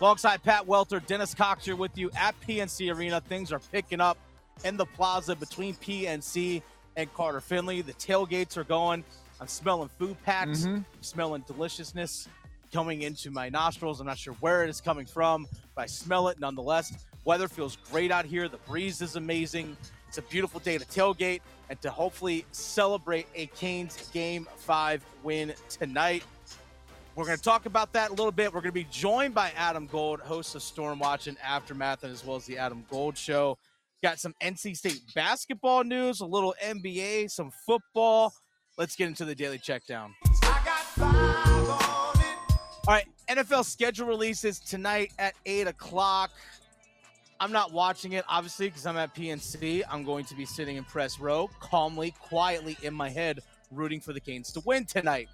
Alongside 0.00 0.42
Pat 0.42 0.66
Welter, 0.66 0.98
Dennis 1.00 1.34
Cox 1.34 1.66
here 1.66 1.76
with 1.76 1.96
you 1.98 2.10
at 2.16 2.34
PNC 2.40 2.94
Arena. 2.94 3.20
Things 3.20 3.52
are 3.52 3.58
picking 3.58 4.00
up 4.00 4.16
in 4.64 4.78
the 4.78 4.86
plaza 4.86 5.36
between 5.36 5.74
PNC 5.74 6.62
and 6.96 7.12
Carter 7.12 7.40
Finley. 7.42 7.82
The 7.82 7.92
tailgates 7.92 8.56
are 8.56 8.64
going. 8.64 9.04
I'm 9.40 9.46
smelling 9.48 9.90
food 9.98 10.16
packs, 10.24 10.60
Mhm. 10.60 10.84
smelling 11.02 11.42
deliciousness 11.46 12.28
coming 12.72 13.02
into 13.02 13.30
my 13.30 13.50
nostrils. 13.50 14.00
I'm 14.00 14.06
not 14.06 14.16
sure 14.18 14.34
where 14.40 14.64
it 14.64 14.70
is 14.70 14.80
coming 14.80 15.04
from, 15.04 15.46
but 15.74 15.82
I 15.82 15.86
smell 15.86 16.28
it 16.28 16.40
nonetheless. 16.40 16.92
Weather 17.26 17.48
feels 17.48 17.76
great 17.90 18.10
out 18.10 18.24
here. 18.24 18.48
The 18.48 18.56
breeze 18.58 19.02
is 19.02 19.16
amazing. 19.16 19.76
It's 20.08 20.16
a 20.16 20.22
beautiful 20.22 20.60
day 20.60 20.78
to 20.78 20.84
tailgate 20.86 21.40
and 21.68 21.80
to 21.82 21.90
hopefully 21.90 22.46
celebrate 22.52 23.26
a 23.34 23.46
Canes 23.48 24.08
game 24.14 24.46
five 24.56 25.04
win 25.22 25.52
tonight. 25.68 26.22
We're 27.20 27.26
going 27.26 27.36
to 27.36 27.44
talk 27.44 27.66
about 27.66 27.92
that 27.92 28.08
a 28.08 28.14
little 28.14 28.32
bit. 28.32 28.46
We're 28.46 28.62
going 28.62 28.70
to 28.70 28.72
be 28.72 28.86
joined 28.90 29.34
by 29.34 29.52
Adam 29.54 29.86
Gold, 29.86 30.20
host 30.20 30.54
of 30.54 30.62
Storm 30.62 31.00
Watch 31.00 31.26
and 31.26 31.36
Aftermath, 31.44 32.02
and 32.02 32.10
as 32.10 32.24
well 32.24 32.36
as 32.38 32.46
the 32.46 32.56
Adam 32.56 32.82
Gold 32.90 33.18
Show. 33.18 33.58
Got 34.02 34.18
some 34.18 34.34
NC 34.42 34.74
State 34.74 35.02
basketball 35.14 35.84
news, 35.84 36.22
a 36.22 36.24
little 36.24 36.54
NBA, 36.64 37.30
some 37.30 37.50
football. 37.66 38.32
Let's 38.78 38.96
get 38.96 39.08
into 39.08 39.26
the 39.26 39.34
daily 39.34 39.58
check 39.58 39.84
down. 39.86 40.14
All 40.98 42.14
right, 42.88 43.04
NFL 43.28 43.66
schedule 43.66 44.06
releases 44.06 44.58
tonight 44.58 45.12
at 45.18 45.34
8 45.44 45.66
o'clock. 45.66 46.30
I'm 47.38 47.52
not 47.52 47.70
watching 47.70 48.14
it, 48.14 48.24
obviously, 48.30 48.68
because 48.68 48.86
I'm 48.86 48.96
at 48.96 49.14
PNC. 49.14 49.82
I'm 49.90 50.04
going 50.04 50.24
to 50.24 50.34
be 50.34 50.46
sitting 50.46 50.76
in 50.76 50.84
press 50.84 51.20
row, 51.20 51.50
calmly, 51.60 52.14
quietly 52.18 52.78
in 52.82 52.94
my 52.94 53.10
head, 53.10 53.40
rooting 53.70 54.00
for 54.00 54.14
the 54.14 54.20
Canes 54.20 54.50
to 54.54 54.62
win 54.64 54.86
tonight. 54.86 55.28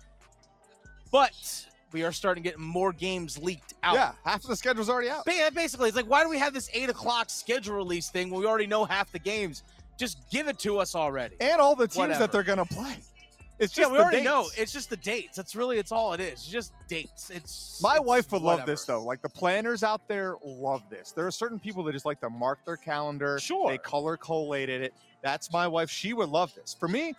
But 1.13 1.67
we 1.93 2.05
are 2.05 2.13
starting 2.13 2.43
to 2.43 2.51
get 2.51 2.59
more 2.59 2.93
games 2.93 3.39
leaked 3.39 3.75
out. 3.83 3.95
Yeah, 3.95 4.13
half 4.25 4.43
of 4.43 4.49
the 4.51 4.57
schedule's 4.57 4.89
already 4.91 5.09
out. 5.09 5.25
Ba- 5.25 5.51
Basically, 5.55 5.89
it's 5.89 5.97
like, 5.97 6.07
why 6.11 6.23
do 6.23 6.29
we 6.29 6.39
have 6.39 6.53
this 6.53 6.69
8 6.73 6.91
o'clock 6.91 7.31
schedule 7.31 7.75
release 7.77 8.11
thing 8.11 8.31
when 8.31 8.41
we 8.41 8.47
already 8.47 8.67
know 8.67 8.85
half 8.85 9.11
the 9.13 9.19
games? 9.19 9.63
Just 9.97 10.19
give 10.31 10.49
it 10.49 10.59
to 10.61 10.79
us 10.79 10.95
already. 10.95 11.37
And 11.41 11.61
all 11.61 11.75
the 11.75 11.87
teams 11.87 11.97
Whatever. 11.97 12.21
that 12.21 12.33
they're 12.33 12.43
going 12.43 12.59
to 12.59 12.67
play. 12.67 12.97
It's 13.59 13.75
yeah, 13.75 13.85
just 13.85 13.93
we 13.93 13.97
the 13.99 14.03
already 14.03 14.17
dates. 14.19 14.25
know. 14.27 14.47
It's 14.59 14.71
just 14.73 14.91
the 14.91 14.99
dates. 14.99 15.35
That's 15.37 15.57
really, 15.57 15.79
it's 15.79 15.91
all 15.91 16.13
it 16.13 16.21
is. 16.21 16.33
It's 16.35 16.47
just 16.47 16.73
dates. 16.89 17.31
It's 17.31 17.81
My 17.83 17.97
it's 17.97 18.05
wife 18.05 18.31
would 18.33 18.43
love 18.43 18.67
this 18.67 18.85
though. 18.85 19.03
Like 19.03 19.23
the 19.23 19.31
planners 19.31 19.83
out 19.83 20.07
there 20.09 20.35
love 20.45 20.83
this. 20.91 21.13
There 21.13 21.27
are 21.27 21.31
certain 21.31 21.59
people 21.59 21.83
that 21.85 21.93
just 21.93 22.05
like 22.05 22.21
to 22.21 22.29
mark 22.29 22.63
their 22.67 22.77
calendar. 22.77 23.39
Sure. 23.39 23.71
They 23.71 23.79
color 23.79 24.19
collated 24.19 24.83
it. 24.83 24.93
That's 25.23 25.51
my 25.51 25.67
wife. 25.67 25.89
She 25.89 26.13
would 26.13 26.29
love 26.29 26.55
this. 26.55 26.77
For 26.79 26.87
me, 26.87 27.15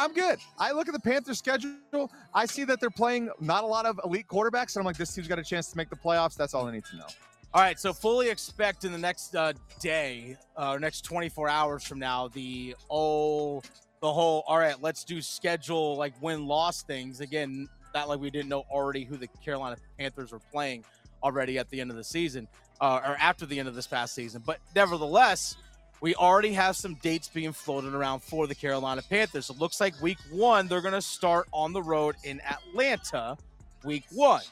I'm 0.00 0.14
good. 0.14 0.38
I 0.58 0.72
look 0.72 0.88
at 0.88 0.94
the 0.94 1.00
Panthers 1.00 1.36
schedule. 1.36 2.10
I 2.32 2.46
see 2.46 2.64
that 2.64 2.80
they're 2.80 2.88
playing 2.88 3.28
not 3.38 3.64
a 3.64 3.66
lot 3.66 3.84
of 3.84 4.00
elite 4.02 4.26
quarterbacks, 4.28 4.74
and 4.74 4.80
I'm 4.80 4.86
like, 4.86 4.96
this 4.96 5.12
team's 5.14 5.28
got 5.28 5.38
a 5.38 5.44
chance 5.44 5.70
to 5.72 5.76
make 5.76 5.90
the 5.90 5.96
playoffs. 5.96 6.36
That's 6.36 6.54
all 6.54 6.66
I 6.66 6.72
need 6.72 6.86
to 6.86 6.96
know. 6.96 7.06
All 7.52 7.60
right, 7.60 7.78
so 7.78 7.92
fully 7.92 8.30
expect 8.30 8.84
in 8.84 8.92
the 8.92 8.98
next 8.98 9.36
uh, 9.36 9.52
day, 9.78 10.38
uh, 10.56 10.78
next 10.78 11.02
24 11.02 11.50
hours 11.50 11.84
from 11.84 11.98
now, 11.98 12.28
the 12.28 12.74
oh, 12.88 13.60
the 14.00 14.10
whole. 14.10 14.42
All 14.46 14.58
right, 14.58 14.80
let's 14.80 15.04
do 15.04 15.20
schedule 15.20 15.96
like 15.96 16.14
win 16.22 16.46
loss 16.46 16.82
things 16.82 17.20
again. 17.20 17.68
Not 17.94 18.08
like 18.08 18.20
we 18.20 18.30
didn't 18.30 18.48
know 18.48 18.64
already 18.70 19.04
who 19.04 19.18
the 19.18 19.28
Carolina 19.44 19.76
Panthers 19.98 20.32
were 20.32 20.40
playing 20.50 20.82
already 21.22 21.58
at 21.58 21.68
the 21.68 21.78
end 21.78 21.90
of 21.90 21.98
the 21.98 22.04
season 22.04 22.48
uh, 22.80 23.02
or 23.04 23.16
after 23.20 23.44
the 23.44 23.58
end 23.58 23.68
of 23.68 23.74
this 23.74 23.86
past 23.86 24.14
season, 24.14 24.42
but 24.46 24.60
nevertheless, 24.74 25.56
we 26.00 26.14
already 26.14 26.52
have 26.52 26.76
some 26.76 26.94
dates 26.94 27.28
being 27.28 27.52
floated 27.52 27.94
around 27.94 28.20
for 28.20 28.46
the 28.46 28.54
Carolina 28.54 29.02
Panthers. 29.08 29.50
It 29.50 29.58
looks 29.58 29.80
like 29.80 30.00
Week 30.00 30.18
One 30.30 30.66
they're 30.66 30.80
going 30.80 30.94
to 30.94 31.02
start 31.02 31.46
on 31.52 31.72
the 31.72 31.82
road 31.82 32.16
in 32.24 32.40
Atlanta. 32.40 33.36
Week 33.84 34.04
One. 34.10 34.42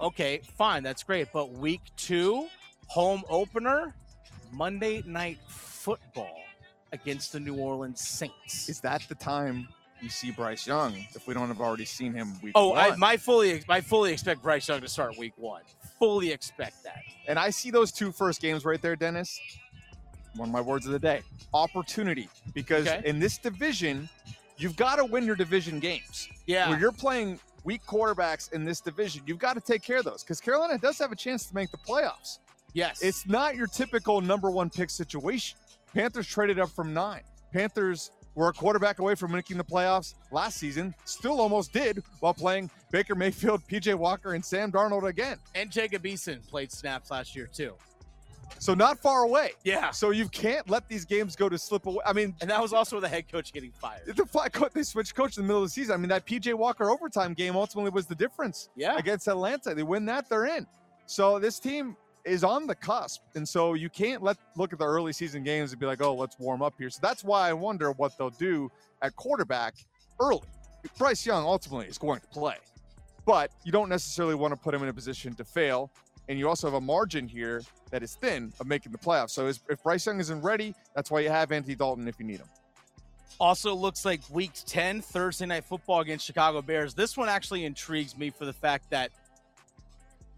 Okay, 0.00 0.40
fine, 0.56 0.82
that's 0.82 1.02
great. 1.02 1.28
But 1.32 1.52
week 1.52 1.82
two, 1.96 2.46
home 2.86 3.22
opener, 3.28 3.94
Monday 4.52 5.02
night 5.06 5.38
football 5.48 6.40
against 6.92 7.32
the 7.32 7.40
New 7.40 7.56
Orleans 7.56 8.00
Saints. 8.00 8.68
Is 8.68 8.80
that 8.80 9.02
the 9.08 9.14
time 9.14 9.68
you 10.00 10.08
see 10.08 10.30
Bryce 10.30 10.66
Young 10.66 10.94
if 11.14 11.26
we 11.26 11.32
don't 11.34 11.48
have 11.48 11.60
already 11.60 11.86
seen 11.86 12.12
him 12.12 12.34
week 12.42 12.52
oh, 12.54 12.74
I, 12.74 12.94
my 12.96 13.16
fully, 13.16 13.62
I 13.68 13.80
fully 13.80 14.12
expect 14.12 14.42
Bryce 14.42 14.68
Young 14.68 14.80
to 14.82 14.88
start 14.88 15.16
week 15.18 15.32
one. 15.36 15.62
Fully 15.98 16.32
expect 16.32 16.84
that. 16.84 17.02
And 17.26 17.38
I 17.38 17.50
see 17.50 17.70
those 17.70 17.92
two 17.92 18.12
first 18.12 18.40
games 18.40 18.64
right 18.64 18.80
there, 18.80 18.96
Dennis. 18.96 19.40
One 20.36 20.48
of 20.48 20.52
my 20.52 20.60
words 20.60 20.86
of 20.86 20.92
the 20.92 20.98
day 20.98 21.22
opportunity. 21.54 22.28
Because 22.54 22.86
Okay. 22.86 23.02
in 23.08 23.18
this 23.18 23.38
division, 23.38 24.08
you've 24.58 24.76
got 24.76 24.96
to 24.96 25.04
win 25.04 25.24
your 25.24 25.36
division 25.36 25.80
games. 25.80 26.28
Yeah, 26.46 26.68
When 26.70 26.78
you're 26.80 26.92
playing 26.92 27.40
weak 27.64 27.82
quarterbacks 27.86 28.52
in 28.52 28.64
this 28.64 28.80
division, 28.80 29.22
you've 29.26 29.38
got 29.38 29.54
to 29.54 29.60
take 29.60 29.82
care 29.82 29.98
of 29.98 30.04
those 30.04 30.22
because 30.22 30.40
Carolina 30.40 30.78
does 30.78 30.98
have 30.98 31.12
a 31.12 31.16
chance 31.16 31.46
to 31.46 31.54
make 31.54 31.70
the 31.70 31.78
playoffs. 31.78 32.38
yes, 32.74 33.02
It's 33.02 33.26
not 33.26 33.56
your 33.56 33.66
typical 33.66 34.20
number 34.20 34.50
one 34.50 34.68
pick 34.70 34.90
situation. 34.90 35.58
Panthers 35.94 36.26
traded 36.26 36.58
up 36.58 36.68
from 36.70 36.92
nine. 36.92 37.22
Panthers 37.52 38.10
were 38.34 38.48
a 38.48 38.52
quarterback 38.52 38.98
away 38.98 39.14
from 39.14 39.32
making 39.32 39.56
the 39.56 39.64
playoffs 39.64 40.12
last 40.30 40.58
season, 40.58 40.94
still 41.06 41.40
almost 41.40 41.72
did 41.72 42.02
while 42.20 42.34
playing 42.34 42.70
Baker 42.90 43.14
Mayfield, 43.14 43.62
PJ 43.66 43.94
Walker, 43.94 44.34
and 44.34 44.44
Sam 44.44 44.70
Darnold 44.70 45.08
again. 45.08 45.38
and 45.54 45.70
Jacob 45.72 46.02
Eason 46.04 46.46
played 46.46 46.70
snaps 46.70 47.10
last 47.10 47.34
year 47.34 47.46
too. 47.46 47.74
So 48.58 48.74
not 48.74 48.98
far 48.98 49.22
away. 49.22 49.52
Yeah, 49.64 49.90
So 49.90 50.10
you 50.10 50.28
can't 50.28 50.68
let 50.68 50.88
these 50.88 51.04
games 51.04 51.36
go 51.36 51.48
to 51.48 51.58
slip 51.58 51.86
away. 51.86 51.98
I 52.06 52.12
mean, 52.12 52.34
and 52.40 52.50
that 52.50 52.60
was 52.60 52.72
also 52.72 53.00
the 53.00 53.08
head 53.08 53.30
coach 53.30 53.52
getting 53.52 53.72
fired. 53.72 54.06
the 54.06 54.70
they 54.74 54.82
switched 54.82 55.14
coach 55.14 55.36
in 55.36 55.42
the 55.42 55.46
middle 55.46 55.62
of 55.62 55.68
the 55.68 55.72
season. 55.72 55.94
I 55.94 55.96
mean, 55.96 56.08
that 56.08 56.26
PJ 56.26 56.54
Walker 56.54 56.90
overtime 56.90 57.34
game 57.34 57.56
ultimately 57.56 57.90
was 57.90 58.06
the 58.06 58.14
difference 58.14 58.68
Yeah, 58.76 58.96
against 58.96 59.28
Atlanta. 59.28 59.74
They 59.74 59.82
win 59.82 60.04
that, 60.06 60.28
they're 60.28 60.46
in. 60.46 60.66
So 61.06 61.38
this 61.38 61.58
team 61.58 61.96
is 62.24 62.42
on 62.42 62.66
the 62.66 62.74
cusp, 62.74 63.22
and 63.36 63.48
so 63.48 63.74
you 63.74 63.88
can't 63.88 64.22
let 64.22 64.36
look 64.56 64.72
at 64.72 64.78
the 64.80 64.84
early 64.86 65.12
season 65.12 65.44
games 65.44 65.70
and 65.70 65.78
be 65.80 65.86
like, 65.86 66.02
"Oh, 66.02 66.14
let's 66.14 66.36
warm 66.40 66.60
up 66.60 66.74
here." 66.76 66.90
So 66.90 66.98
that's 67.00 67.22
why 67.22 67.48
I 67.48 67.52
wonder 67.52 67.92
what 67.92 68.18
they'll 68.18 68.30
do 68.30 68.70
at 69.02 69.14
quarterback 69.14 69.74
early. 70.20 70.42
Bryce 70.98 71.24
Young 71.24 71.44
ultimately 71.44 71.86
is 71.86 71.98
going 71.98 72.18
to 72.20 72.26
play, 72.26 72.56
but 73.24 73.52
you 73.64 73.70
don't 73.70 73.88
necessarily 73.88 74.34
want 74.34 74.52
to 74.52 74.56
put 74.58 74.74
him 74.74 74.82
in 74.82 74.88
a 74.88 74.92
position 74.92 75.34
to 75.34 75.44
fail. 75.44 75.90
And 76.28 76.38
you 76.38 76.48
also 76.48 76.66
have 76.66 76.74
a 76.74 76.80
margin 76.80 77.28
here 77.28 77.62
that 77.90 78.02
is 78.02 78.14
thin 78.14 78.52
of 78.58 78.66
making 78.66 78.92
the 78.92 78.98
playoffs. 78.98 79.30
So 79.30 79.46
if 79.46 79.82
Bryce 79.82 80.06
Young 80.06 80.18
isn't 80.20 80.42
ready, 80.42 80.74
that's 80.94 81.10
why 81.10 81.20
you 81.20 81.30
have 81.30 81.52
Anthony 81.52 81.74
Dalton 81.74 82.08
if 82.08 82.18
you 82.18 82.26
need 82.26 82.38
him. 82.38 82.48
Also 83.38 83.74
looks 83.74 84.04
like 84.04 84.20
week 84.30 84.52
10, 84.66 85.02
Thursday 85.02 85.46
night 85.46 85.64
football 85.64 86.00
against 86.00 86.24
Chicago 86.24 86.62
Bears. 86.62 86.94
This 86.94 87.16
one 87.16 87.28
actually 87.28 87.64
intrigues 87.64 88.16
me 88.16 88.30
for 88.30 88.44
the 88.44 88.52
fact 88.52 88.90
that 88.90 89.10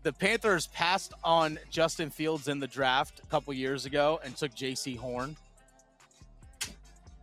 the 0.02 0.12
Panthers 0.12 0.66
passed 0.68 1.12
on 1.22 1.58
Justin 1.70 2.10
Fields 2.10 2.48
in 2.48 2.58
the 2.58 2.66
draft 2.66 3.20
a 3.22 3.26
couple 3.26 3.52
years 3.54 3.86
ago 3.86 4.20
and 4.24 4.36
took 4.36 4.54
Jaycee 4.54 4.98
Horn. 4.98 5.36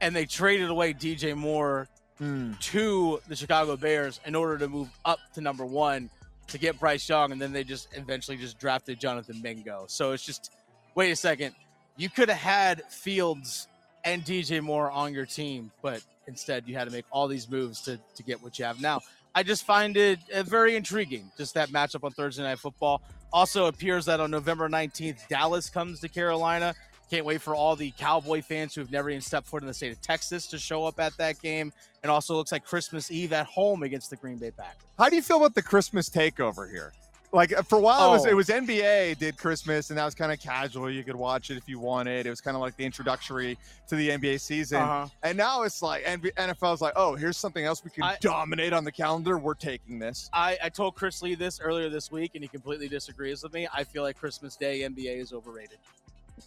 And 0.01 0.15
they 0.15 0.25
traded 0.25 0.69
away 0.69 0.93
DJ 0.93 1.35
Moore 1.35 1.87
hmm. 2.17 2.53
to 2.59 3.21
the 3.27 3.35
Chicago 3.35 3.75
Bears 3.75 4.19
in 4.25 4.35
order 4.35 4.57
to 4.57 4.67
move 4.67 4.89
up 5.03 5.19
to 5.33 5.41
number 5.41 5.65
one 5.65 6.09
to 6.47 6.57
get 6.57 6.79
Bryce 6.79 7.07
Young. 7.07 7.31
And 7.31 7.41
then 7.41 7.51
they 7.51 7.63
just 7.63 7.87
eventually 7.93 8.37
just 8.37 8.59
drafted 8.59 8.99
Jonathan 8.99 9.41
Mingo. 9.41 9.85
So 9.87 10.11
it's 10.11 10.25
just, 10.25 10.51
wait 10.95 11.11
a 11.11 11.15
second. 11.15 11.55
You 11.97 12.09
could 12.09 12.29
have 12.29 12.37
had 12.37 12.83
Fields 12.89 13.67
and 14.03 14.23
DJ 14.23 14.61
Moore 14.61 14.91
on 14.91 15.13
your 15.13 15.25
team, 15.25 15.71
but 15.81 16.01
instead 16.27 16.67
you 16.67 16.75
had 16.75 16.85
to 16.85 16.91
make 16.91 17.05
all 17.11 17.27
these 17.27 17.49
moves 17.49 17.81
to, 17.81 17.99
to 18.15 18.23
get 18.23 18.41
what 18.41 18.59
you 18.59 18.65
have 18.65 18.81
now. 18.81 19.01
I 19.33 19.43
just 19.43 19.65
find 19.65 19.97
it 19.97 20.19
uh, 20.33 20.43
very 20.43 20.75
intriguing, 20.77 21.29
just 21.37 21.55
that 21.55 21.69
matchup 21.69 22.03
on 22.05 22.11
Thursday 22.11 22.43
Night 22.43 22.59
Football. 22.59 23.01
Also 23.33 23.65
appears 23.65 24.05
that 24.05 24.21
on 24.21 24.31
November 24.31 24.69
19th, 24.69 25.27
Dallas 25.27 25.69
comes 25.69 25.99
to 25.99 26.07
Carolina. 26.07 26.73
Can't 27.09 27.25
wait 27.25 27.41
for 27.41 27.53
all 27.55 27.75
the 27.75 27.91
Cowboy 27.91 28.41
fans 28.41 28.73
who 28.73 28.81
have 28.81 28.91
never 28.91 29.09
even 29.09 29.21
stepped 29.21 29.47
foot 29.47 29.61
in 29.61 29.67
the 29.67 29.73
state 29.73 29.91
of 29.91 30.01
Texas 30.01 30.47
to 30.47 30.57
show 30.57 30.85
up 30.85 30.99
at 30.99 31.15
that 31.17 31.39
game. 31.41 31.71
And 32.03 32.11
also 32.11 32.35
looks 32.35 32.51
like 32.51 32.65
Christmas 32.65 33.11
Eve 33.11 33.31
at 33.33 33.45
home 33.45 33.83
against 33.83 34.09
the 34.09 34.15
Green 34.15 34.37
Bay 34.37 34.51
Packers. 34.51 34.81
How 34.97 35.09
do 35.09 35.15
you 35.15 35.21
feel 35.21 35.37
about 35.37 35.53
the 35.55 35.61
Christmas 35.63 36.09
takeover 36.09 36.69
here? 36.69 36.93
Like 37.33 37.51
uh, 37.57 37.63
for 37.63 37.77
a 37.77 37.81
while, 37.81 38.09
it 38.09 38.11
was 38.13 38.25
Oh. 38.25 38.29
it 38.29 38.33
was 38.33 38.47
NBA 38.47 39.17
did 39.17 39.37
Christmas, 39.37 39.89
and 39.89 39.99
that 39.99 40.05
was 40.05 40.15
kind 40.15 40.31
of 40.31 40.39
casual. 40.39 40.89
You 40.89 41.03
could 41.03 41.15
watch 41.17 41.49
it 41.51 41.57
if 41.57 41.67
you 41.67 41.79
wanted. 41.79 42.25
It 42.25 42.29
was 42.29 42.39
kind 42.39 42.55
of 42.55 42.61
like 42.61 42.77
the 42.77 42.85
introductory 42.85 43.57
to 43.89 43.95
the 43.95 44.09
NBA 44.09 44.39
season. 44.39 44.81
Uh-huh. 44.81 45.07
And 45.23 45.37
now 45.37 45.63
it's 45.63 45.81
like 45.81 46.05
NB 46.05 46.31
NFL's 46.35 46.81
like, 46.81 46.93
oh, 46.95 47.15
here's 47.15 47.35
something 47.35 47.65
else 47.65 47.83
we 47.83 47.89
can 47.89 48.03
I- 48.03 48.17
dominate 48.21 48.71
on 48.71 48.83
the 48.85 48.91
calendar. 48.91 49.37
We're 49.37 49.53
taking 49.55 49.99
this. 49.99 50.29
I, 50.31 50.57
I 50.63 50.69
told 50.69 50.95
Chris 50.95 51.21
Lee 51.21 51.35
this 51.35 51.59
earlier 51.59 51.89
this 51.89 52.09
week, 52.11 52.31
and 52.35 52.43
he 52.43 52.47
completely 52.47 52.87
disagrees 52.87 53.43
with 53.43 53.53
me. 53.53 53.67
I 53.73 53.83
feel 53.83 54.03
like 54.03 54.17
Christmas 54.17 54.55
Day 54.55 54.81
NBA 54.81 55.19
is 55.19 55.33
overrated. 55.33 55.79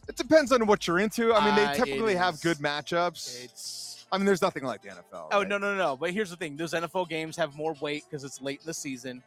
It 0.09 0.17
depends 0.17 0.53
on 0.53 0.67
what 0.67 0.87
you're 0.87 0.99
into. 0.99 1.35
I 1.35 1.45
mean, 1.45 1.53
Uh, 1.55 1.57
they 1.57 1.73
it 1.73 1.85
typically 1.85 2.15
have 2.15 2.35
is- 2.35 2.41
good 2.41 2.59
matchups. 2.59 3.45
It's 3.45 4.07
I 4.11 4.17
mean, 4.17 4.25
there's 4.25 4.41
nothing 4.43 4.65
like 4.65 4.81
the 4.83 4.89
NFL. 4.89 5.29
Oh 5.33 5.39
right? 5.41 5.49
no 5.49 5.59
no 5.59 5.75
no! 5.77 5.97
But 5.97 6.13
here's 6.13 6.31
the 6.31 6.37
thing: 6.37 6.57
those 6.57 6.73
NFL 6.73 7.09
games 7.09 7.37
have 7.37 7.55
more 7.55 7.75
weight 7.81 8.05
because 8.09 8.25
it's 8.25 8.41
late 8.41 8.61
in 8.61 8.67
the 8.67 8.73
season, 8.75 9.23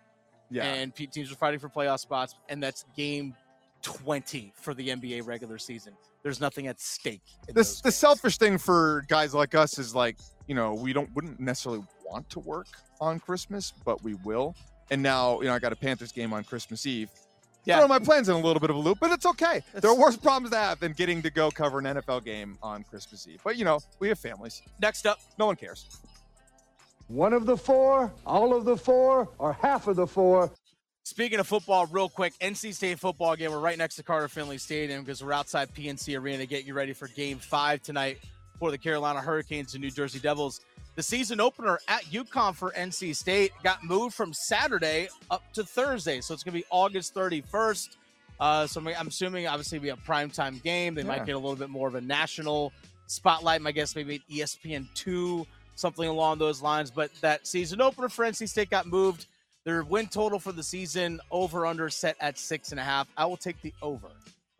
Yeah. 0.49 0.63
and 0.65 0.93
pe- 0.95 1.05
teams 1.05 1.31
are 1.31 1.35
fighting 1.35 1.59
for 1.59 1.69
playoff 1.69 1.99
spots, 1.99 2.33
and 2.49 2.61
that's 2.63 2.85
game 2.95 3.35
twenty 3.81 4.53
for 4.55 4.73
the 4.73 4.89
NBA 4.89 5.21
regular 5.25 5.57
season. 5.57 5.93
There's 6.23 6.39
nothing 6.39 6.67
at 6.67 6.79
stake. 6.79 7.21
In 7.47 7.53
the, 7.53 7.59
those 7.61 7.81
the 7.81 7.89
games. 7.89 7.95
selfish 7.95 8.37
thing 8.37 8.57
for 8.57 9.05
guys 9.07 9.33
like 9.33 9.55
us 9.55 9.77
is 9.79 9.93
like 9.95 10.17
you 10.47 10.55
know 10.55 10.73
we 10.73 10.93
don't 10.93 11.13
wouldn't 11.15 11.39
necessarily 11.39 11.83
want 12.05 12.29
to 12.29 12.39
work 12.39 12.67
on 12.99 13.19
christmas 13.19 13.71
but 13.85 14.03
we 14.03 14.15
will 14.15 14.53
and 14.89 15.01
now 15.01 15.39
you 15.39 15.47
know 15.47 15.53
i 15.53 15.59
got 15.59 15.71
a 15.71 15.75
panthers 15.75 16.11
game 16.11 16.33
on 16.33 16.43
christmas 16.43 16.85
eve 16.85 17.09
Yeah. 17.63 17.77
Throw 17.77 17.87
my 17.87 17.99
plans 17.99 18.27
in 18.27 18.35
a 18.35 18.39
little 18.39 18.59
bit 18.59 18.69
of 18.71 18.75
a 18.75 18.79
loop, 18.79 18.97
but 18.99 19.11
it's 19.11 19.25
okay. 19.25 19.57
It's- 19.57 19.81
there 19.81 19.91
are 19.91 19.95
worse 19.95 20.17
problems 20.17 20.51
to 20.51 20.57
have 20.57 20.79
than 20.79 20.93
getting 20.93 21.21
to 21.21 21.29
go 21.29 21.51
cover 21.51 21.77
an 21.79 21.85
NFL 21.85 22.23
game 22.25 22.57
on 22.63 22.83
Christmas 22.83 23.27
Eve. 23.27 23.39
But 23.43 23.55
you 23.57 23.65
know, 23.65 23.79
we 23.99 24.07
have 24.09 24.19
families. 24.19 24.61
Next 24.81 25.05
up, 25.05 25.19
No 25.37 25.45
one 25.45 25.55
cares. 25.55 25.85
One 27.07 27.33
of 27.33 27.45
the 27.45 27.57
four, 27.57 28.11
all 28.25 28.55
of 28.55 28.65
the 28.65 28.77
four, 28.77 29.29
or 29.37 29.53
half 29.53 29.87
of 29.87 29.95
the 29.97 30.07
four. 30.07 30.49
Speaking 31.03 31.39
of 31.39 31.47
football, 31.47 31.87
real 31.87 32.07
quick, 32.09 32.33
NC 32.39 32.73
State 32.73 32.99
football 32.99 33.35
game. 33.35 33.51
We're 33.51 33.59
right 33.59 33.77
next 33.77 33.95
to 33.95 34.03
Carter 34.03 34.27
Finley 34.27 34.57
Stadium 34.57 35.03
because 35.03 35.23
we're 35.23 35.33
outside 35.33 35.73
PNC 35.73 36.17
Arena 36.17 36.37
to 36.39 36.45
get 36.45 36.63
you 36.65 36.73
ready 36.73 36.93
for 36.93 37.07
Game 37.09 37.37
Five 37.39 37.81
tonight 37.81 38.19
for 38.61 38.69
the 38.69 38.77
Carolina 38.77 39.19
Hurricanes 39.19 39.73
and 39.73 39.81
New 39.83 39.89
Jersey 39.89 40.19
Devils. 40.19 40.61
The 40.93 41.01
season 41.01 41.41
opener 41.41 41.79
at 41.87 42.03
UConn 42.03 42.53
for 42.53 42.69
NC 42.77 43.15
State 43.15 43.51
got 43.63 43.83
moved 43.83 44.13
from 44.13 44.31
Saturday 44.33 45.09
up 45.31 45.41
to 45.53 45.63
Thursday, 45.63 46.21
so 46.21 46.35
it's 46.35 46.43
going 46.43 46.53
to 46.53 46.59
be 46.59 46.65
August 46.69 47.15
31st. 47.15 47.97
Uh, 48.39 48.67
so 48.67 48.79
I'm 48.95 49.07
assuming 49.07 49.47
obviously 49.47 49.79
we 49.79 49.87
have 49.87 49.97
a 49.97 50.01
primetime 50.03 50.61
game. 50.61 50.93
They 50.93 51.01
Yeah. 51.01 51.07
might 51.07 51.25
get 51.25 51.31
a 51.33 51.39
little 51.39 51.55
bit 51.55 51.71
more 51.71 51.87
of 51.87 51.95
a 51.95 52.01
national 52.01 52.71
spotlight. 53.07 53.63
My 53.63 53.71
guess 53.71 53.95
maybe 53.95 54.21
ESPN 54.29 54.87
two, 54.93 55.47
something 55.73 56.07
along 56.07 56.37
those 56.37 56.61
lines. 56.61 56.91
But 56.91 57.09
that 57.21 57.47
season 57.47 57.81
opener 57.81 58.09
for 58.09 58.25
NC 58.25 58.47
State 58.47 58.69
got 58.69 58.85
moved. 58.85 59.25
Their 59.63 59.83
win 59.83 60.05
total 60.07 60.37
for 60.37 60.51
the 60.51 60.61
season 60.63 61.19
over 61.31 61.65
under 61.65 61.89
set 61.89 62.15
at 62.19 62.37
six 62.37 62.69
and 62.69 62.79
a 62.79 62.83
half. 62.83 63.07
I 63.17 63.25
will 63.25 63.37
take 63.37 63.59
the 63.63 63.73
over. 63.81 64.09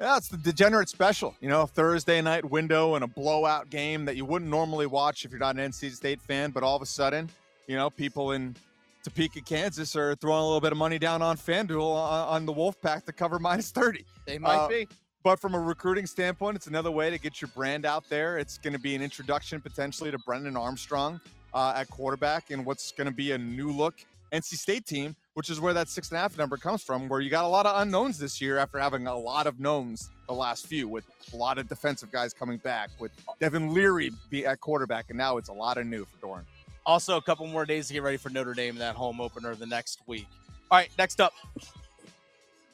Yeah, 0.01 0.17
it's 0.17 0.29
the 0.29 0.37
degenerate 0.37 0.89
special. 0.89 1.35
You 1.41 1.49
know, 1.49 1.67
Thursday 1.67 2.21
night 2.21 2.43
window 2.43 2.95
and 2.95 3.03
a 3.03 3.07
blowout 3.07 3.69
game 3.69 4.03
that 4.05 4.15
you 4.15 4.25
wouldn't 4.25 4.49
normally 4.49 4.87
watch 4.87 5.25
if 5.25 5.31
you're 5.31 5.39
not 5.39 5.55
an 5.57 5.71
NC 5.71 5.91
State 5.91 6.19
fan. 6.19 6.49
But 6.49 6.63
all 6.63 6.75
of 6.75 6.81
a 6.81 6.87
sudden, 6.87 7.29
you 7.67 7.75
know, 7.75 7.91
people 7.91 8.31
in 8.31 8.55
Topeka, 9.03 9.41
Kansas 9.41 9.95
are 9.95 10.15
throwing 10.15 10.39
a 10.41 10.45
little 10.45 10.59
bit 10.59 10.71
of 10.71 10.79
money 10.79 10.97
down 10.97 11.21
on 11.21 11.37
FanDuel 11.37 11.83
on, 11.95 12.27
on 12.29 12.45
the 12.47 12.53
Wolfpack 12.53 13.05
to 13.05 13.13
cover 13.13 13.37
minus 13.39 13.69
30. 13.69 14.03
They 14.25 14.39
might 14.39 14.55
Uh, 14.55 14.67
be. 14.67 14.87
But 15.23 15.39
from 15.39 15.53
a 15.53 15.59
recruiting 15.59 16.07
standpoint, 16.07 16.55
it's 16.55 16.65
another 16.65 16.89
way 16.89 17.11
to 17.11 17.19
get 17.19 17.39
your 17.39 17.49
brand 17.49 17.85
out 17.85 18.03
there. 18.09 18.39
It's 18.39 18.57
going 18.57 18.73
to 18.73 18.79
be 18.79 18.95
an 18.95 19.03
introduction 19.03 19.61
potentially 19.61 20.09
to 20.09 20.17
Brennan 20.17 20.57
Armstrong 20.57 21.21
uh, 21.53 21.73
at 21.75 21.91
quarterback 21.91 22.49
and 22.49 22.65
what's 22.65 22.91
going 22.91 23.05
to 23.07 23.13
be 23.13 23.33
a 23.33 23.37
new 23.37 23.69
look 23.71 23.93
NC 24.33 24.55
State 24.57 24.87
team, 24.87 25.15
which 25.33 25.49
is 25.49 25.59
where 25.59 25.73
that 25.73 25.87
six 25.87 26.09
and 26.09 26.17
a 26.17 26.21
half 26.21 26.37
number 26.37 26.57
comes 26.57 26.83
from, 26.83 27.07
where 27.07 27.19
you 27.21 27.29
got 27.29 27.45
a 27.45 27.47
lot 27.47 27.65
of 27.65 27.81
unknowns 27.81 28.17
this 28.17 28.41
year 28.41 28.57
after 28.57 28.77
having 28.79 29.07
a 29.07 29.17
lot 29.17 29.47
of 29.47 29.59
knowns 29.59 30.09
the 30.27 30.33
last 30.33 30.67
few, 30.67 30.87
with 30.87 31.05
a 31.33 31.35
lot 31.35 31.57
of 31.57 31.67
defensive 31.69 32.11
guys 32.11 32.33
coming 32.33 32.57
back, 32.57 32.89
with 32.99 33.11
Devin 33.39 33.73
Leary 33.73 34.11
be 34.29 34.45
at 34.45 34.59
quarterback, 34.59 35.05
and 35.09 35.17
now 35.17 35.37
it's 35.37 35.49
a 35.49 35.53
lot 35.53 35.77
of 35.77 35.85
new 35.85 36.05
for 36.05 36.17
Doeren. 36.25 36.43
Also, 36.85 37.17
a 37.17 37.21
couple 37.21 37.45
more 37.47 37.65
days 37.65 37.87
to 37.87 37.93
get 37.93 38.03
ready 38.03 38.17
for 38.17 38.29
Notre 38.29 38.53
Dame 38.53 38.75
that 38.75 38.95
home 38.95 39.21
opener 39.21 39.55
the 39.55 39.65
next 39.67 40.01
week. 40.07 40.27
All 40.69 40.77
right, 40.79 40.89
next 40.97 41.21
up, 41.21 41.33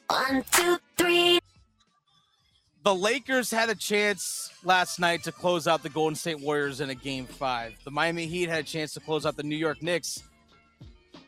One, 0.09 0.43
two, 0.51 0.77
three. 0.97 1.39
the 2.83 2.95
Lakers 2.95 3.51
had 3.51 3.69
a 3.69 3.75
chance 3.75 4.49
last 4.63 4.99
night 4.99 5.23
to 5.23 5.31
close 5.31 5.67
out 5.67 5.83
the 5.83 5.89
Golden 5.89 6.15
State 6.15 6.39
Warriors 6.39 6.79
in 6.79 6.89
a 6.89 6.95
game 6.95 7.25
five. 7.25 7.75
The 7.83 7.91
Miami 7.91 8.27
Heat 8.27 8.47
had 8.49 8.59
a 8.59 8.63
chance 8.67 8.93
to 8.93 8.99
close 9.01 9.25
out 9.25 9.35
the 9.35 9.43
New 9.43 9.57
York 9.57 9.83
Knicks 9.83 10.23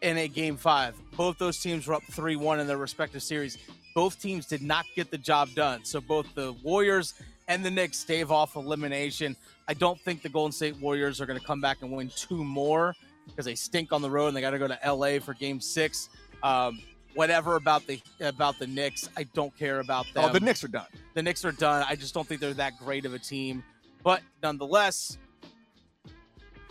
in 0.01 0.17
a 0.17 0.27
game 0.27 0.57
five. 0.57 0.95
Both 1.15 1.37
those 1.37 1.59
teams 1.59 1.87
were 1.87 1.93
up 1.95 2.03
3 2.11 2.35
1 2.35 2.59
in 2.59 2.67
their 2.67 2.77
respective 2.77 3.23
series. 3.23 3.57
Both 3.95 4.21
teams 4.21 4.45
did 4.45 4.61
not 4.61 4.85
get 4.95 5.11
the 5.11 5.17
job 5.17 5.49
done. 5.55 5.83
So 5.83 5.99
both 5.99 6.33
the 6.35 6.53
Warriors 6.63 7.15
and 7.47 7.65
the 7.65 7.71
Knicks 7.71 7.97
stave 7.97 8.31
off 8.31 8.55
elimination. 8.55 9.35
I 9.67 9.73
don't 9.73 9.99
think 10.01 10.21
the 10.21 10.29
Golden 10.29 10.51
State 10.51 10.77
Warriors 10.79 11.19
are 11.19 11.25
going 11.25 11.39
to 11.39 11.45
come 11.45 11.59
back 11.61 11.77
and 11.81 11.91
win 11.91 12.09
two 12.15 12.43
more 12.43 12.95
because 13.25 13.45
they 13.45 13.55
stink 13.55 13.91
on 13.91 14.01
the 14.01 14.09
road 14.09 14.27
and 14.27 14.37
they 14.37 14.41
got 14.41 14.51
to 14.51 14.59
go 14.59 14.67
to 14.67 14.79
LA 14.93 15.19
for 15.19 15.33
game 15.33 15.59
six. 15.59 16.09
Um, 16.43 16.79
whatever 17.15 17.55
about 17.55 17.85
the 17.87 17.99
about 18.21 18.57
the 18.59 18.67
Knicks, 18.67 19.09
I 19.17 19.23
don't 19.33 19.55
care 19.57 19.79
about 19.79 20.05
them 20.13 20.25
Oh, 20.25 20.29
the 20.31 20.39
Knicks 20.39 20.63
are 20.63 20.67
done. 20.69 20.85
the 21.15 21.21
Knicks 21.23 21.43
are 21.43 21.51
done. 21.51 21.85
I 21.89 21.95
just 21.95 22.13
don't 22.13 22.27
think 22.27 22.39
they're 22.39 22.53
that 22.53 22.79
great 22.79 23.05
of 23.05 23.13
a 23.13 23.19
team. 23.19 23.63
But 24.03 24.21
nonetheless, 24.41 25.17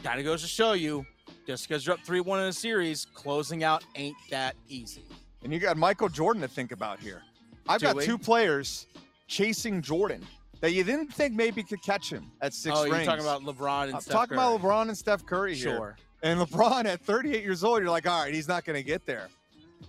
kind 0.02 0.18
of 0.18 0.24
goes 0.24 0.42
to 0.42 0.48
show 0.48 0.72
you 0.72 1.04
just 1.48 1.66
because 1.66 1.86
you're 1.86 1.94
up 1.94 2.00
3 2.00 2.20
1 2.20 2.40
in 2.40 2.46
a 2.48 2.52
series, 2.52 3.06
closing 3.14 3.64
out 3.64 3.82
ain't 3.94 4.18
that 4.28 4.54
easy. 4.68 5.02
And 5.42 5.50
you 5.50 5.58
got 5.58 5.78
Michael 5.78 6.10
Jordan 6.10 6.42
to 6.42 6.48
think 6.48 6.72
about 6.72 7.00
here. 7.00 7.22
I've 7.66 7.80
Do 7.80 7.86
got 7.86 7.96
we? 7.96 8.04
two 8.04 8.18
players 8.18 8.86
chasing 9.28 9.80
Jordan 9.80 10.20
that 10.60 10.72
you 10.72 10.84
didn't 10.84 11.10
think 11.10 11.32
maybe 11.32 11.62
could 11.62 11.82
catch 11.82 12.12
him 12.12 12.30
at 12.42 12.52
six 12.52 12.76
oh, 12.76 12.82
rings. 12.82 12.96
you're 12.96 13.04
talking 13.06 13.24
about 13.24 13.42
LeBron 13.44 13.84
and 13.84 13.94
I'm 13.94 14.00
Steph 14.02 14.12
talking 14.12 14.36
Curry. 14.36 14.46
about 14.46 14.60
LeBron 14.60 14.88
and 14.88 14.98
Steph 14.98 15.24
Curry 15.24 15.54
here. 15.54 15.76
Sure. 15.76 15.96
And 16.22 16.38
LeBron 16.38 16.84
at 16.84 17.00
38 17.00 17.42
years 17.42 17.64
old, 17.64 17.80
you're 17.80 17.90
like, 17.90 18.06
all 18.06 18.24
right, 18.24 18.34
he's 18.34 18.48
not 18.48 18.66
going 18.66 18.76
to 18.76 18.82
get 18.82 19.06
there. 19.06 19.28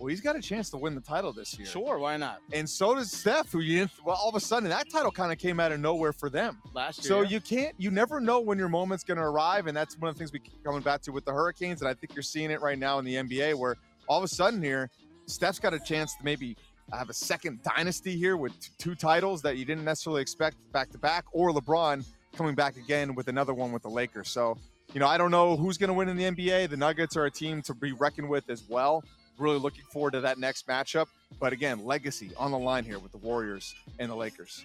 Well, 0.00 0.08
he's 0.08 0.22
got 0.22 0.34
a 0.34 0.40
chance 0.40 0.70
to 0.70 0.78
win 0.78 0.94
the 0.94 1.02
title 1.02 1.30
this 1.30 1.58
year. 1.58 1.66
Sure, 1.66 1.98
why 1.98 2.16
not? 2.16 2.40
And 2.54 2.66
so 2.66 2.94
does 2.94 3.12
Steph, 3.12 3.52
who 3.52 3.60
you 3.60 3.80
didn't. 3.80 3.90
Well, 4.02 4.16
all 4.16 4.30
of 4.30 4.34
a 4.34 4.40
sudden, 4.40 4.70
that 4.70 4.88
title 4.90 5.10
kind 5.10 5.30
of 5.30 5.36
came 5.36 5.60
out 5.60 5.72
of 5.72 5.80
nowhere 5.80 6.14
for 6.14 6.30
them. 6.30 6.56
Last 6.72 7.04
year. 7.04 7.08
So 7.08 7.20
you 7.20 7.38
can't, 7.38 7.74
you 7.76 7.90
never 7.90 8.18
know 8.18 8.40
when 8.40 8.56
your 8.56 8.70
moment's 8.70 9.04
going 9.04 9.18
to 9.18 9.22
arrive, 9.24 9.66
and 9.66 9.76
that's 9.76 9.98
one 9.98 10.08
of 10.08 10.14
the 10.14 10.18
things 10.18 10.32
we 10.32 10.38
keep 10.38 10.64
coming 10.64 10.80
back 10.80 11.02
to 11.02 11.12
with 11.12 11.26
the 11.26 11.32
Hurricanes. 11.32 11.82
And 11.82 11.88
I 11.88 11.92
think 11.92 12.14
you're 12.14 12.22
seeing 12.22 12.50
it 12.50 12.62
right 12.62 12.78
now 12.78 12.98
in 12.98 13.04
the 13.04 13.16
NBA, 13.16 13.56
where 13.56 13.76
all 14.08 14.16
of 14.16 14.24
a 14.24 14.28
sudden 14.28 14.62
here, 14.62 14.88
Steph's 15.26 15.58
got 15.58 15.74
a 15.74 15.78
chance 15.78 16.16
to 16.16 16.24
maybe 16.24 16.56
have 16.94 17.10
a 17.10 17.14
second 17.14 17.62
dynasty 17.62 18.16
here 18.16 18.38
with 18.38 18.58
t- 18.58 18.70
two 18.78 18.94
titles 18.94 19.42
that 19.42 19.58
you 19.58 19.66
didn't 19.66 19.84
necessarily 19.84 20.22
expect 20.22 20.56
back 20.72 20.88
to 20.92 20.98
back, 20.98 21.26
or 21.32 21.52
LeBron 21.52 22.06
coming 22.34 22.54
back 22.54 22.78
again 22.78 23.14
with 23.14 23.28
another 23.28 23.52
one 23.52 23.70
with 23.70 23.82
the 23.82 23.90
Lakers. 23.90 24.30
So 24.30 24.56
you 24.94 24.98
know, 24.98 25.06
I 25.06 25.18
don't 25.18 25.30
know 25.30 25.56
who's 25.56 25.78
going 25.78 25.88
to 25.88 25.94
win 25.94 26.08
in 26.08 26.16
the 26.16 26.24
NBA. 26.24 26.70
The 26.70 26.76
Nuggets 26.76 27.16
are 27.16 27.26
a 27.26 27.30
team 27.30 27.62
to 27.62 27.74
be 27.74 27.92
reckoned 27.92 28.28
with 28.28 28.48
as 28.50 28.64
well. 28.68 29.04
Really 29.40 29.58
looking 29.58 29.84
forward 29.84 30.12
to 30.12 30.20
that 30.20 30.38
next 30.38 30.66
matchup. 30.66 31.06
But 31.40 31.54
again, 31.54 31.84
legacy 31.84 32.30
on 32.36 32.50
the 32.50 32.58
line 32.58 32.84
here 32.84 32.98
with 32.98 33.10
the 33.10 33.18
Warriors 33.18 33.74
and 33.98 34.10
the 34.10 34.14
Lakers. 34.14 34.64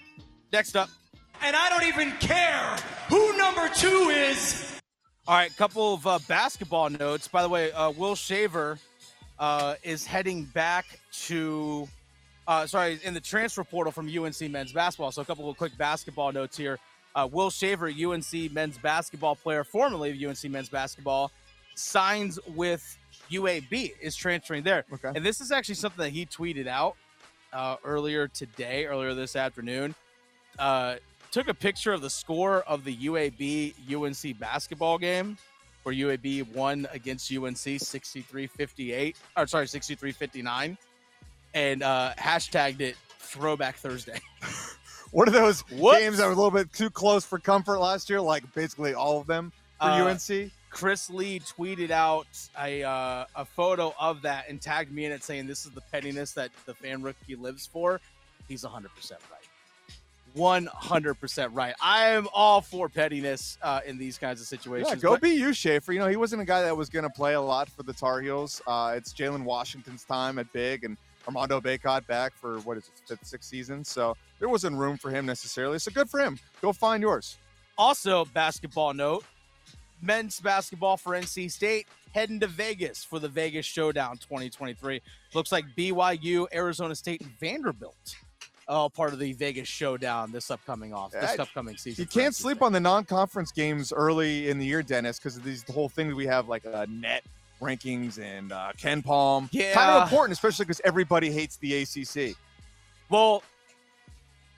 Next 0.52 0.76
up. 0.76 0.90
And 1.42 1.56
I 1.56 1.70
don't 1.70 1.84
even 1.88 2.12
care 2.20 2.76
who 3.08 3.38
number 3.38 3.70
two 3.70 4.10
is. 4.10 4.80
All 5.28 5.36
right, 5.36 5.56
couple 5.56 5.94
of 5.94 6.06
uh, 6.06 6.20
basketball 6.28 6.90
notes. 6.90 7.28
By 7.28 7.42
the 7.42 7.50
way, 7.50 7.72
uh, 7.72 7.92
Will 7.92 8.16
Shaver 8.16 8.78
uh, 9.40 9.76
is 9.82 10.06
heading 10.06 10.44
back 10.44 10.86
to, 11.24 11.88
uh, 12.48 12.68
sorry, 12.68 13.00
in 13.04 13.14
the 13.14 13.22
transfer 13.22 13.64
portal 13.64 13.92
from 13.92 14.08
UNC 14.08 14.40
men's 14.52 14.74
basketball. 14.74 15.12
So 15.12 15.22
a 15.22 15.26
couple 15.26 15.50
of 15.50 15.58
quick 15.58 15.78
basketball 15.78 16.32
notes 16.32 16.58
here. 16.58 16.80
Uh, 17.16 17.28
Will 17.32 17.50
Shaver, 17.50 17.88
UNC 17.88 18.52
men's 18.52 18.78
basketball 18.78 19.36
player, 19.36 19.64
formerly 19.64 20.12
of 20.12 20.30
UNC 20.30 20.52
men's 20.52 20.70
basketball, 20.70 21.32
signs 21.76 22.38
with 22.56 22.98
UAB, 23.32 23.94
is 24.02 24.16
transferring 24.16 24.64
there. 24.64 24.86
Okay. 24.94 25.12
And 25.16 25.26
this 25.26 25.42
is 25.42 25.52
actually 25.52 25.76
something 25.76 26.04
that 26.04 26.12
he 26.12 26.26
tweeted 26.26 26.68
out 26.68 26.96
uh, 27.54 27.78
earlier 27.84 28.28
today, 28.28 28.86
earlier 28.86 29.14
this 29.14 29.36
afternoon. 29.36 29.96
Uh, 30.60 30.96
took 31.32 31.48
a 31.48 31.54
picture 31.54 31.92
of 31.92 32.02
the 32.02 32.10
score 32.10 32.62
of 32.62 32.84
the 32.86 32.96
UAB 32.96 33.74
UNC 33.94 34.40
basketball 34.40 34.98
game 34.98 35.38
where 35.84 35.94
UAB 35.94 36.48
won 36.56 36.88
against 36.92 37.32
UNC 37.32 37.56
63-58 37.56 39.16
or 39.38 39.46
sorry 39.48 39.66
63-59 39.68 40.78
and 41.54 41.84
uh 41.84 42.12
hashtagged 42.18 42.82
it 42.82 42.96
throwback 43.20 43.76
Thursday. 43.76 44.20
One 45.12 45.28
of 45.28 45.34
those 45.34 45.62
Whoops. 45.72 46.00
games 46.00 46.18
that 46.18 46.26
were 46.26 46.32
a 46.32 46.36
little 46.36 46.52
bit 46.52 46.72
too 46.74 46.90
close 46.90 47.26
for 47.26 47.38
comfort 47.40 47.80
last 47.80 48.10
year, 48.10 48.20
like 48.20 48.52
basically 48.54 48.94
all 48.94 49.20
of 49.20 49.28
them 49.28 49.52
for 49.80 49.88
Uh, 49.88 50.06
UNC. 50.06 50.52
Chris 50.76 51.10
Lee 51.10 51.40
tweeted 51.40 51.90
out 51.90 52.28
a 52.62 52.84
uh, 52.84 53.24
a 53.34 53.46
photo 53.46 53.94
of 53.98 54.22
that 54.24 54.50
and 54.50 54.62
tagged 54.62 54.92
me 54.92 55.06
in 55.06 55.14
it 55.14 55.24
saying 55.24 55.48
this 55.48 55.66
is 55.66 55.72
the 55.72 55.80
pettiness 55.80 56.34
that 56.34 56.52
the 56.66 56.74
fan 56.74 57.02
rookie 57.02 57.38
lives 57.38 57.66
for. 57.66 58.02
He's 58.50 58.66
100% 58.66 58.92
right. 59.12 60.68
100% 60.68 61.50
right. 61.54 61.74
I 61.82 62.08
am 62.08 62.28
all 62.34 62.60
for 62.60 62.90
pettiness 62.90 63.58
uh, 63.62 63.80
in 63.86 63.98
these 63.98 64.18
kinds 64.18 64.42
of 64.42 64.48
situations. 64.48 64.90
Yeah, 64.90 64.96
go 64.96 65.12
but- 65.12 65.22
be 65.22 65.30
you, 65.30 65.54
Shaver. 65.54 65.94
You 65.94 66.00
know, 66.00 66.08
he 66.08 66.18
wasn't 66.18 66.42
a 66.42 66.46
guy 66.46 66.62
that 66.64 66.76
was 66.76 66.90
going 66.90 67.04
to 67.04 67.10
play 67.10 67.36
a 67.36 67.42
lot 67.42 67.70
for 67.70 67.84
the 67.84 67.94
Tar 67.94 68.20
Heels. 68.20 68.62
Uh, 68.68 68.96
it's 68.98 69.14
Jalen 69.14 69.46
Washington's 69.46 70.04
time 70.04 70.38
at 70.40 70.52
big 70.52 70.84
and 70.84 70.98
Armando 71.26 71.62
Bacot 71.62 72.06
back 72.06 72.34
for 72.34 72.60
what 72.60 72.76
is 72.76 72.90
it, 72.90 73.02
fifth, 73.08 73.26
sixth 73.26 73.50
season. 73.50 73.86
So 73.86 74.18
there 74.40 74.50
wasn't 74.50 74.76
room 74.76 74.98
for 74.98 75.10
him 75.10 75.26
necessarily. 75.26 75.80
So 75.80 75.90
good 75.92 76.10
for 76.10 76.20
him. 76.20 76.38
Go 76.62 76.74
find 76.74 77.02
yours. 77.02 77.38
Also, 77.78 78.26
basketball 78.26 78.94
note 78.94 79.24
men's 80.06 80.40
basketball 80.40 80.98
for 80.98 81.14
NC 81.14 81.52
State 81.52 81.88
heading 82.14 82.40
to 82.40 82.48
Vegas 82.48 83.04
for 83.04 83.20
the 83.20 83.28
Vegas 83.28 83.66
Showdown 83.66 84.18
2023. 84.18 85.02
Looks 85.34 85.52
like 85.52 85.66
BYU, 85.78 86.46
Arizona 86.54 86.96
State, 86.96 87.22
and 87.22 87.30
Vanderbilt. 87.40 88.16
All 88.68 88.90
part 88.90 89.14
of 89.14 89.20
the 89.20 89.34
Vegas 89.34 89.68
Showdown 89.68 90.32
this 90.32 90.50
upcoming 90.50 90.94
off 90.94 91.12
this 91.12 91.36
Yeah, 91.36 91.42
upcoming 91.42 91.78
season. 91.78 92.02
You 92.04 92.08
can't 92.08 92.34
sleep 92.34 92.62
on 92.62 92.72
the 92.72 92.80
non-conference 92.80 93.52
games 93.52 93.94
early 93.94 94.50
in 94.50 94.58
the 94.58 94.66
year, 94.66 94.82
Dennis, 94.82 95.20
because 95.20 95.38
of 95.38 95.44
these 95.44 95.64
the 95.64 95.74
whole 95.74 95.90
thing 95.90 96.08
that 96.10 96.16
we 96.16 96.26
have 96.26 96.48
like 96.48 96.66
uh, 96.66 96.86
net 96.90 97.24
rankings 97.62 98.18
and 98.20 98.52
uh, 98.52 98.72
KenPom. 98.78 99.52
kind 99.74 99.92
of 99.92 100.04
important, 100.04 100.34
especially 100.34 100.66
because 100.66 100.82
everybody 100.84 101.32
hates 101.32 101.58
the 101.58 101.82
ACC. 101.84 102.36
Well, 103.10 103.44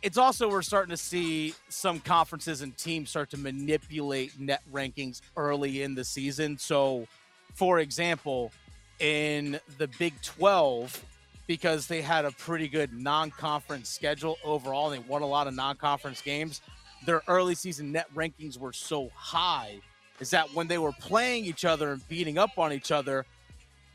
it's 0.02 0.18
also 0.18 0.50
we're 0.50 0.62
starting 0.62 0.92
to 0.92 0.98
see 0.98 1.54
some 1.70 2.00
conferences 2.00 2.62
and 2.62 2.78
teams 2.78 3.10
start 3.10 3.30
to 3.32 3.38
manipulate 3.38 4.40
net 4.40 4.62
rankings 4.72 5.22
early 5.36 5.82
in 5.82 5.96
the 5.96 6.04
season. 6.04 6.58
So, 6.58 7.08
for 7.54 7.80
example, 7.80 8.52
in 9.00 9.60
the 9.78 9.88
Big 10.00 10.14
12, 10.22 11.04
because 11.48 11.88
they 11.88 12.02
had 12.02 12.26
a 12.26 12.32
pretty 12.32 12.68
good 12.68 12.94
non-conference 12.94 13.90
schedule 13.90 14.38
overall. 14.44 14.92
And 14.92 15.02
they 15.02 15.08
won 15.08 15.22
a 15.22 15.28
lot 15.28 15.48
of 15.48 15.56
non-conference 15.56 16.22
games. 16.22 16.62
Their 17.06 17.24
early 17.28 17.56
season 17.56 17.92
net 17.94 18.08
rankings 18.14 18.58
were 18.58 18.74
so 18.74 19.10
high 19.16 19.80
is 20.20 20.30
that 20.32 20.54
when 20.54 20.68
they 20.68 20.78
were 20.78 20.92
playing 20.92 21.46
each 21.46 21.64
other 21.64 21.94
and 21.94 22.08
beating 22.10 22.38
up 22.38 22.58
on 22.58 22.74
each 22.74 22.92
other, 22.92 23.26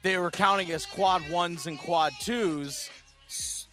they 0.03 0.17
were 0.17 0.31
counting 0.31 0.71
as 0.73 0.87
quad 0.87 1.29
ones 1.31 1.67
and 1.67 1.79
quad 1.79 2.13
twos, 2.21 2.91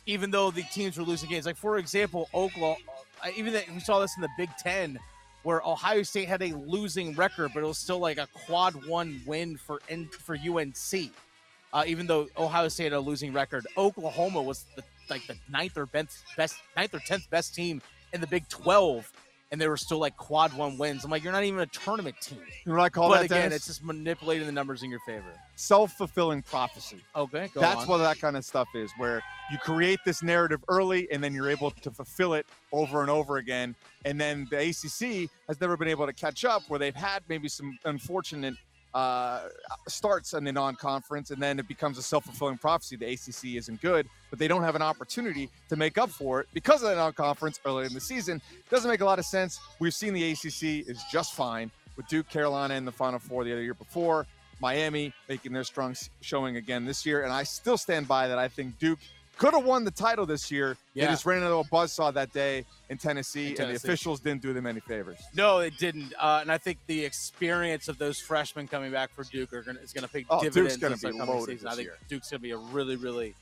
even 0.09 0.31
though 0.31 0.49
the 0.49 0.63
teams 0.63 0.97
were 0.97 1.03
losing 1.03 1.29
games. 1.29 1.45
Like 1.45 1.55
for 1.55 1.77
example, 1.77 2.29
Oklahoma. 2.33 2.77
Even 3.35 3.53
that 3.53 3.69
we 3.71 3.79
saw 3.79 3.99
this 3.99 4.15
in 4.15 4.21
the 4.21 4.29
Big 4.37 4.49
Ten, 4.57 4.97
where 5.43 5.61
Ohio 5.61 6.03
State 6.03 6.27
had 6.27 6.41
a 6.41 6.53
losing 6.55 7.13
record, 7.15 7.51
but 7.53 7.61
it 7.61 7.65
was 7.65 7.77
still 7.77 7.99
like 7.99 8.17
a 8.17 8.27
quad 8.45 8.73
one 8.87 9.21
win 9.27 9.57
for 9.57 9.81
N- 9.87 10.09
for 10.25 10.35
UNC. 10.35 11.11
Uh, 11.71 11.83
even 11.85 12.07
though 12.07 12.27
Ohio 12.37 12.67
State 12.69 12.85
had 12.85 12.93
a 12.93 12.99
losing 12.99 13.31
record, 13.31 13.67
Oklahoma 13.77 14.41
was 14.41 14.65
the, 14.75 14.83
like 15.09 15.27
the 15.27 15.35
ninth 15.51 15.77
or 15.77 15.85
best, 15.85 16.23
best 16.35 16.55
ninth 16.75 16.95
or 16.95 16.99
tenth 16.99 17.29
best 17.29 17.53
team 17.53 17.79
in 18.11 18.21
the 18.21 18.27
Big 18.27 18.47
Twelve, 18.49 19.11
and 19.51 19.59
they 19.59 19.67
were 19.67 19.77
still 19.77 19.97
like 19.97 20.15
quad 20.15 20.53
one 20.53 20.77
wins. 20.77 21.03
I'm 21.03 21.11
like, 21.11 21.23
you're 21.23 21.33
not 21.33 21.43
even 21.43 21.59
a 21.59 21.65
tournament 21.65 22.15
team. 22.21 22.39
You 22.65 22.71
know 22.71 22.77
what 22.77 22.83
I 22.83 22.89
call 22.89 23.09
but 23.09 23.17
that? 23.17 23.25
again, 23.25 23.41
Dennis? 23.43 23.57
it's 23.57 23.67
just 23.67 23.83
manipulating 23.83 24.45
the 24.45 24.51
numbers 24.51 24.83
in 24.83 24.89
your 24.89 24.99
favor. 25.05 25.33
self-fulfilling 25.55 26.43
prophecy. 26.43 26.99
Okay, 27.15 27.49
go 27.53 27.59
That's 27.59 27.81
on. 27.81 27.87
what 27.87 27.97
that 27.99 28.19
kind 28.19 28.37
of 28.37 28.45
stuff 28.45 28.67
is, 28.75 28.91
where 28.97 29.23
you 29.51 29.57
create 29.57 29.99
this 30.05 30.21
narrative 30.21 30.63
early 30.67 31.11
and 31.11 31.23
then 31.23 31.33
you're 31.33 31.49
able 31.49 31.71
to 31.71 31.91
fulfill 31.91 32.33
it 32.35 32.45
over 32.71 33.01
and 33.01 33.09
over 33.09 33.37
again. 33.37 33.75
And 34.05 34.19
then 34.21 34.47
the 34.51 34.57
ACC 34.69 35.29
has 35.47 35.59
never 35.59 35.75
been 35.75 35.87
able 35.87 36.05
to 36.05 36.13
catch 36.13 36.45
up, 36.45 36.63
where 36.67 36.79
they've 36.79 36.95
had 36.95 37.23
maybe 37.27 37.49
some 37.49 37.77
unfortunate 37.85 38.53
uh, 38.93 39.41
starts 39.87 40.33
in 40.33 40.43
the 40.43 40.51
non-conference, 40.51 41.31
and 41.31 41.41
then 41.41 41.59
it 41.59 41.67
becomes 41.67 41.97
a 41.97 42.01
self-fulfilling 42.01 42.57
prophecy. 42.57 42.95
The 42.95 43.13
ACC 43.13 43.57
isn't 43.57 43.81
good, 43.81 44.07
but 44.29 44.39
they 44.39 44.47
don't 44.47 44.63
have 44.63 44.75
an 44.75 44.81
opportunity 44.81 45.49
to 45.69 45.75
make 45.75 45.97
up 45.97 46.09
for 46.09 46.41
it 46.41 46.47
because 46.53 46.81
of 46.83 46.89
the 46.89 46.95
non-conference 46.95 47.59
early 47.65 47.85
in 47.85 47.93
the 47.93 47.99
season. 47.99 48.41
Doesn't 48.69 48.89
make 48.89 49.01
a 49.01 49.05
lot 49.05 49.19
of 49.19 49.25
sense. 49.25 49.59
We've 49.79 49.93
seen 49.93 50.13
the 50.13 50.31
ACC 50.31 50.87
is 50.87 51.03
just 51.11 51.33
fine 51.33 51.71
with 51.97 52.07
Duke, 52.07 52.29
Carolina 52.29 52.75
in 52.75 52.85
the 52.85 52.91
Final 52.91 53.19
Four 53.19 53.43
the 53.43 53.51
other 53.51 53.63
year 53.63 53.73
before. 53.73 54.25
Miami 54.61 55.13
making 55.27 55.53
their 55.53 55.63
strong 55.63 55.95
showing 56.21 56.57
again 56.57 56.85
this 56.85 57.05
year, 57.05 57.23
and 57.23 57.31
I 57.31 57.43
still 57.43 57.77
stand 57.77 58.07
by 58.07 58.27
that. 58.27 58.37
I 58.37 58.47
think 58.47 58.77
Duke 58.77 58.99
could 59.39 59.53
have 59.53 59.63
won 59.63 59.85
the 59.85 59.91
title 59.91 60.25
this 60.25 60.51
year. 60.51 60.75
They 60.93 61.05
just 61.05 61.25
ran 61.25 61.41
into 61.41 61.55
a 61.55 61.63
buzzsaw 61.63 62.13
that 62.13 62.33
day 62.33 62.65
in 62.89 62.97
Tennessee, 62.97 63.55
In 63.55 63.61
and 63.61 63.71
the 63.71 63.75
officials 63.75 64.19
didn't 64.19 64.41
do 64.41 64.51
them 64.53 64.67
any 64.67 64.81
favors. 64.81 65.17
No, 65.33 65.59
it 65.59 65.77
didn't. 65.77 66.13
Uh, 66.19 66.39
and 66.41 66.51
I 66.51 66.57
think 66.57 66.77
the 66.87 67.05
experience 67.05 67.87
of 67.87 67.97
those 67.97 68.19
freshmen 68.19 68.67
coming 68.67 68.91
back 68.91 69.11
for 69.15 69.23
Duke 69.23 69.53
are 69.53 69.61
gonna, 69.61 69.79
is 69.79 69.93
going 69.93 70.05
to 70.05 70.09
pay 70.09 70.25
Oh, 70.29 70.41
Duke's 70.41 70.55
dividends 70.55 70.77
gonna 70.77 70.95
this 70.95 71.03
be 71.03 71.07
upcoming 71.07 71.35
loaded 71.35 71.53
season. 71.53 71.67
I 71.69 71.75
think 71.75 71.85
year. 71.85 71.97
Duke's 72.09 72.29
going 72.29 72.39
to 72.39 72.43
be 72.43 72.51
a 72.51 72.57
really, 72.57 72.97
really 72.97 73.33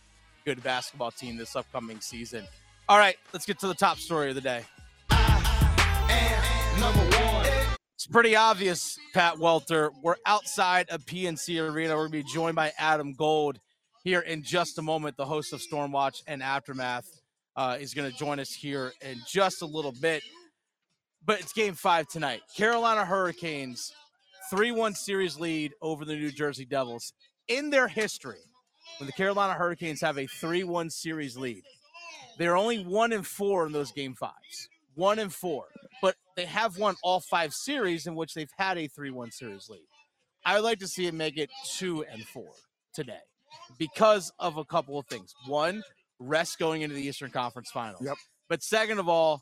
good 0.46 0.62
basketball 0.62 1.10
team 1.10 1.36
this 1.36 1.56
upcoming 1.56 2.00
season. 2.00 2.46
All 2.88 3.00
right, 3.00 3.18
let's 3.34 3.48
get 3.48 3.60
to 3.60 3.68
the 3.68 3.74
top 3.74 3.98
story 3.98 4.30
of 4.30 4.36
the 4.36 4.42
day. 4.42 4.64
It's 7.96 8.06
pretty 8.06 8.36
obvious, 8.36 9.00
Pat 9.16 9.40
Welter. 9.40 9.92
We're 10.04 10.18
outside 10.28 10.90
of 10.90 11.04
PNC 11.08 11.60
Arena. 11.60 11.96
We're 11.96 12.08
going 12.08 12.22
to 12.22 12.24
be 12.28 12.32
joined 12.32 12.56
by 12.56 12.72
Adam 12.78 13.14
Gold 13.14 13.60
here 14.08 14.22
in 14.22 14.42
just 14.42 14.78
a 14.78 14.82
moment. 14.82 15.18
The 15.18 15.26
host 15.26 15.52
of 15.52 15.60
Stormwatch 15.60 16.24
and 16.28 16.42
Aftermath 16.42 17.10
uh, 17.58 17.76
is 17.78 17.94
going 17.94 18.10
to 18.10 18.18
join 18.18 18.40
us 18.40 18.54
here 18.54 18.94
in 19.02 19.18
just 19.28 19.62
a 19.62 19.66
little 19.66 19.92
bit. 19.92 20.24
But 21.26 21.42
it's 21.42 21.52
game 21.52 21.74
five 21.74 22.08
tonight. 22.08 22.40
Carolina 22.56 23.04
Hurricanes, 23.04 23.92
3 24.50 24.72
1 24.72 24.94
series 24.94 25.38
lead 25.38 25.74
over 25.82 26.06
the 26.06 26.16
New 26.16 26.32
Jersey 26.32 26.64
Devils. 26.64 27.12
In 27.50 27.70
their 27.70 27.90
history, 27.90 28.40
when 28.98 29.08
the 29.08 29.12
Carolina 29.12 29.56
Hurricanes 29.56 30.00
have 30.00 30.18
a 30.18 30.26
3 30.26 30.64
1 30.64 30.90
series 30.90 31.36
lead, 31.36 31.64
they're 32.38 32.56
only 32.56 32.86
1 32.86 33.12
and 33.12 33.28
4 33.28 33.66
in 33.66 33.74
those 33.74 33.92
game 33.92 34.16
fives. 34.16 34.70
1 34.96 35.20
and 35.20 35.34
4. 35.34 35.66
But 36.02 36.16
they 36.38 36.46
have 36.46 36.78
won 36.78 36.96
all 37.04 37.20
five 37.20 37.54
series 37.54 38.08
in 38.08 38.16
which 38.16 38.36
they've 38.36 38.48
had 38.58 38.78
a 38.78 38.88
3 38.88 39.12
1 39.12 39.32
series 39.32 39.68
lead. 39.70 39.88
I 40.46 40.56
would 40.56 40.64
like 40.64 40.80
to 40.80 40.88
see 40.88 41.08
it 41.08 41.14
make 41.14 41.38
it 41.38 41.50
2 41.78 42.06
and 42.10 42.24
4 42.24 42.46
today 42.94 43.27
because 43.78 44.32
of 44.40 44.58
a 44.58 44.66
couple 44.66 44.98
of 44.98 45.06
things. 45.08 45.34
One, 45.48 45.84
rest 46.20 46.60
going 46.60 46.82
into 46.82 46.96
the 46.96 47.06
Eastern 47.06 47.32
Conference 47.32 47.70
Finals. 47.72 48.02
Yep. 48.04 48.18
But 48.50 48.64
second 48.64 49.00
of 49.00 49.10
all, 49.10 49.42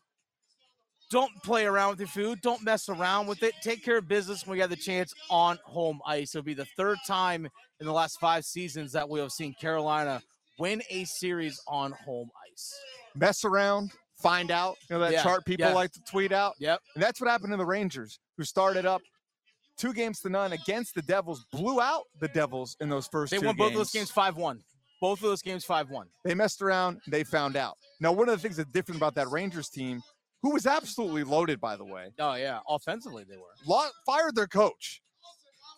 don't 1.11 1.31
play 1.43 1.65
around 1.65 1.91
with 1.91 1.99
your 1.99 2.07
food. 2.07 2.41
Don't 2.41 2.63
mess 2.63 2.89
around 2.89 3.27
with 3.27 3.43
it. 3.43 3.53
Take 3.61 3.83
care 3.83 3.97
of 3.97 4.07
business 4.07 4.45
when 4.45 4.57
you 4.57 4.61
have 4.61 4.71
the 4.71 4.75
chance 4.75 5.13
on 5.29 5.59
home 5.63 5.99
ice. 6.05 6.33
It'll 6.33 6.43
be 6.43 6.55
the 6.55 6.65
third 6.77 6.97
time 7.05 7.47
in 7.79 7.85
the 7.85 7.93
last 7.93 8.19
five 8.19 8.43
seasons 8.43 8.91
that 8.93 9.07
we 9.07 9.19
have 9.19 9.31
seen 9.31 9.53
Carolina 9.61 10.21
win 10.57 10.81
a 10.89 11.03
series 11.05 11.59
on 11.67 11.91
home 11.91 12.29
ice. 12.51 12.73
Mess 13.13 13.45
around, 13.45 13.91
find 14.21 14.49
out. 14.49 14.77
You 14.89 14.95
know 14.95 15.01
that 15.01 15.11
Yeah, 15.11 15.23
chart 15.23 15.45
people 15.45 15.67
yeah. 15.67 15.73
like 15.73 15.91
to 15.91 16.01
tweet 16.09 16.31
out. 16.31 16.53
Yep. 16.59 16.79
And 16.95 17.03
that's 17.03 17.21
what 17.21 17.29
happened 17.29 17.51
to 17.51 17.57
the 17.57 17.65
Rangers, 17.65 18.19
who 18.37 18.43
started 18.43 18.85
up 18.85 19.01
two 19.77 19.93
games 19.93 20.19
to 20.21 20.29
none 20.29 20.53
against 20.53 20.95
the 20.95 21.01
Devils, 21.01 21.45
blew 21.51 21.81
out 21.81 22.03
the 22.19 22.27
Devils 22.29 22.75
in 22.79 22.89
those 22.89 23.07
first 23.07 23.31
They 23.31 23.39
won 23.39 23.55
both 23.55 23.71
of 23.71 23.77
those 23.77 23.91
games 23.91 24.11
5 24.11 24.37
1. 24.37 24.63
Both 25.01 25.19
of 25.19 25.23
those 25.29 25.41
games 25.41 25.65
5 25.65 25.89
1. 25.89 26.07
They 26.23 26.33
messed 26.35 26.61
around, 26.61 27.01
they 27.07 27.23
found 27.23 27.55
out. 27.55 27.77
Now, 27.99 28.11
one 28.11 28.29
of 28.29 28.35
the 28.35 28.41
things 28.41 28.57
that's 28.57 28.71
different 28.71 28.97
about 28.97 29.15
that 29.15 29.29
Rangers 29.29 29.69
team, 29.69 30.01
who 30.41 30.51
was 30.51 30.65
absolutely 30.65 31.23
loaded, 31.23 31.59
by 31.59 31.75
the 31.75 31.85
way, 31.85 32.11
Oh, 32.19 32.35
yeah. 32.35 32.59
Offensively, 32.69 33.23
they 33.23 33.37
were. 33.37 33.53
lo- 33.67 33.89
fired 34.05 34.35
their 34.35 34.47
coach, 34.47 35.01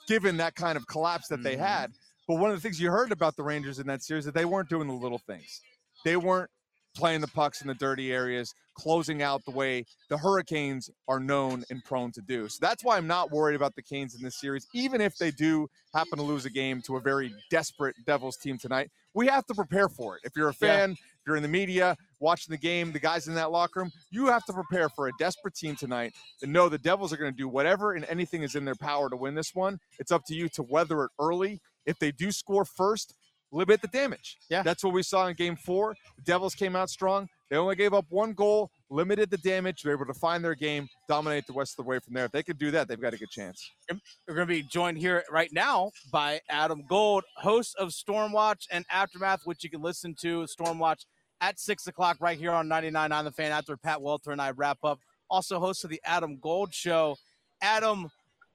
given 0.07 0.37
that 0.37 0.55
kind 0.55 0.77
of 0.77 0.85
collapse 0.87 1.27
that 1.29 1.43
they 1.43 1.55
Mhm. 1.55 1.59
had. 1.59 1.93
But 2.27 2.35
one 2.35 2.49
of 2.51 2.57
the 2.57 2.61
things 2.61 2.79
you 2.79 2.91
heard 2.91 3.11
about 3.11 3.35
the 3.37 3.43
Rangers 3.43 3.79
in 3.79 3.87
that 3.87 4.03
series 4.03 4.25
that 4.25 4.33
they 4.35 4.45
weren't 4.45 4.69
doing 4.69 4.87
the 4.87 4.93
little 4.93 5.19
things. 5.19 5.61
They 6.03 6.17
weren't 6.17 6.51
playing 6.97 7.21
the 7.21 7.27
pucks 7.27 7.61
in 7.61 7.67
the 7.67 7.75
dirty 7.75 8.11
areas, 8.11 8.53
closing 8.75 9.21
out 9.21 9.43
the 9.45 9.51
way 9.51 9.85
the 10.09 10.17
Hurricanes 10.17 10.89
are 11.07 11.19
known 11.19 11.63
and 11.69 11.83
prone 11.83 12.11
to 12.13 12.21
do. 12.21 12.47
So 12.49 12.57
that's 12.61 12.83
why 12.83 12.97
I'm 12.97 13.07
not 13.07 13.31
worried 13.31 13.55
about 13.55 13.75
the 13.75 13.81
Canes 13.81 14.15
in 14.15 14.21
this 14.23 14.39
series, 14.39 14.67
even 14.73 14.99
if 15.01 15.17
they 15.17 15.31
do 15.31 15.67
happen 15.93 16.17
to 16.17 16.23
lose 16.23 16.45
a 16.45 16.49
game 16.49 16.81
to 16.83 16.97
a 16.97 17.01
very 17.01 17.33
desperate 17.49 17.95
Devils 18.05 18.37
team 18.37 18.57
tonight. 18.57 18.89
We 19.13 19.27
have 19.27 19.45
to 19.47 19.53
prepare 19.53 19.89
for 19.89 20.15
it. 20.15 20.21
If 20.23 20.35
you're 20.35 20.49
a 20.49 20.55
Yeah. 20.61 20.77
fan, 20.79 20.91
if 20.91 20.97
you're 21.25 21.35
in 21.35 21.43
the 21.43 21.49
media 21.49 21.95
watching 22.19 22.51
the 22.51 22.57
game, 22.57 22.91
the 22.91 22.99
guys 22.99 23.27
in 23.27 23.35
that 23.35 23.51
locker 23.51 23.79
room, 23.81 23.91
you 24.11 24.27
have 24.27 24.45
to 24.45 24.53
prepare 24.53 24.89
for 24.89 25.07
a 25.07 25.11
desperate 25.19 25.55
team 25.55 25.75
tonight 25.75 26.13
and 26.41 26.51
know 26.53 26.69
the 26.69 26.77
Devils 26.77 27.13
are 27.13 27.17
going 27.17 27.31
to 27.31 27.37
do 27.37 27.47
whatever 27.47 27.93
and 27.93 28.05
anything 28.05 28.43
is 28.43 28.55
in 28.55 28.65
their 28.65 28.75
power 28.75 29.09
to 29.09 29.17
win 29.17 29.35
this 29.35 29.53
one. 29.53 29.79
It's 29.99 30.11
up 30.11 30.23
to 30.27 30.35
you 30.35 30.49
to 30.49 30.63
weather 30.63 31.03
it 31.03 31.11
early. 31.19 31.61
If 31.85 31.99
they 31.99 32.11
do 32.11 32.31
score 32.31 32.65
first, 32.65 33.13
limit 33.51 33.81
the 33.81 33.87
damage. 33.87 34.37
Yeah. 34.49 34.63
That's 34.63 34.83
what 34.83 34.93
we 34.93 35.03
saw 35.03 35.27
in 35.27 35.35
game 35.35 35.55
four. 35.55 35.95
The 36.17 36.23
Devils 36.23 36.55
came 36.55 36.75
out 36.75 36.89
strong. 36.89 37.27
They 37.49 37.55
only 37.55 37.75
gave 37.75 37.93
up 37.93 38.05
one 38.09 38.33
goal, 38.33 38.69
limited 38.89 39.29
the 39.29 39.37
damage. 39.37 39.81
They 39.81 39.89
were 39.89 39.95
able 39.95 40.13
to 40.13 40.19
find 40.19 40.43
their 40.43 40.55
game, 40.55 40.89
dominate 41.07 41.47
the 41.47 41.53
rest 41.53 41.79
of 41.79 41.85
the 41.85 41.89
way 41.89 41.99
from 41.99 42.13
there. 42.13 42.25
If 42.25 42.31
they 42.31 42.43
could 42.43 42.57
do 42.57 42.71
that, 42.71 42.87
they've 42.87 42.99
got 42.99 43.13
a 43.13 43.17
good 43.17 43.29
chance. 43.29 43.71
We're 43.89 44.35
going 44.35 44.47
to 44.47 44.53
be 44.53 44.63
joined 44.63 44.97
here 44.97 45.23
right 45.31 45.51
now 45.53 45.91
by 46.11 46.41
Adam 46.49 46.83
Gold, 46.89 47.23
host 47.37 47.75
of 47.77 47.89
Stormwatch 47.89 48.67
and 48.69 48.85
Aftermath, 48.91 49.41
which 49.45 49.63
you 49.63 49.69
can 49.69 49.81
listen 49.81 50.13
to 50.21 50.45
Stormwatch 50.45 51.05
at 51.39 51.59
six 51.59 51.87
o'clock 51.87 52.17
right 52.19 52.37
here 52.37 52.51
on 52.51 52.67
99 52.67 53.11
on 53.11 53.25
the 53.25 53.31
fan 53.31 53.51
after 53.51 53.77
Pat 53.77 54.01
Welter 54.01 54.31
and 54.31 54.41
I 54.41 54.51
wrap 54.51 54.79
up. 54.83 54.99
Also, 55.29 55.59
host 55.59 55.83
of 55.83 55.89
the 55.89 56.01
Adam 56.03 56.37
Gold 56.41 56.73
Show. 56.73 57.15
Adam, 57.61 58.09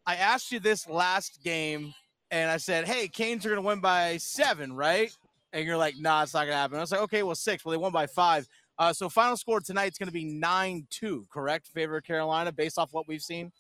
I 0.06 0.16
asked 0.16 0.52
you 0.52 0.61
this 0.61 0.88
last 0.88 1.42
game, 1.44 1.94
and 2.33 2.51
I 2.51 2.57
said, 2.57 2.89
"Hey, 2.89 3.07
Canes 3.07 3.47
are 3.47 3.51
going 3.51 3.62
to 3.62 3.67
win 3.67 3.79
by 3.79 4.17
seven, 4.17 4.73
right?" 4.73 5.15
And 5.53 5.65
you're 5.65 5.77
like, 5.77 5.97
"Nah, 5.99 6.25
it's 6.25 6.35
not 6.35 6.41
going 6.41 6.55
to 6.55 6.57
happen." 6.57 6.79
I 6.79 6.81
was 6.81 6.91
like, 6.91 7.03
"Okay, 7.03 7.23
well, 7.23 7.37
six. 7.37 7.65
Well, 7.65 7.71
they 7.71 7.77
won 7.77 7.93
by 7.93 8.07
five. 8.07 8.49
Uh, 8.79 8.93
so 8.93 9.09
final 9.09 9.37
score 9.37 9.61
tonight's 9.61 9.99
going 9.99 10.09
to 10.09 10.12
be 10.12 10.25
nine 10.25 10.87
two, 10.91 11.27
correct? 11.31 11.69
Favor 11.69 12.01
Carolina, 12.01 12.51
based 12.51 12.79
off 12.79 12.93
what 12.93 13.07
we've 13.07 13.23
seen. 13.23 13.53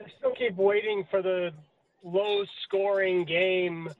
I 0.00 0.06
still 0.18 0.32
keep 0.32 0.56
waiting 0.56 1.04
for 1.10 1.20
the 1.20 1.50
low 2.04 2.44
scoring 2.64 3.24
game 3.24 3.90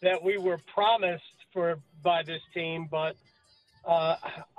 that 0.00 0.22
we 0.22 0.38
were 0.38 0.58
promised 0.72 1.24
for 1.52 1.78
by 2.02 2.22
this 2.22 2.40
team. 2.54 2.88
But 2.90 3.16
uh, 3.84 4.16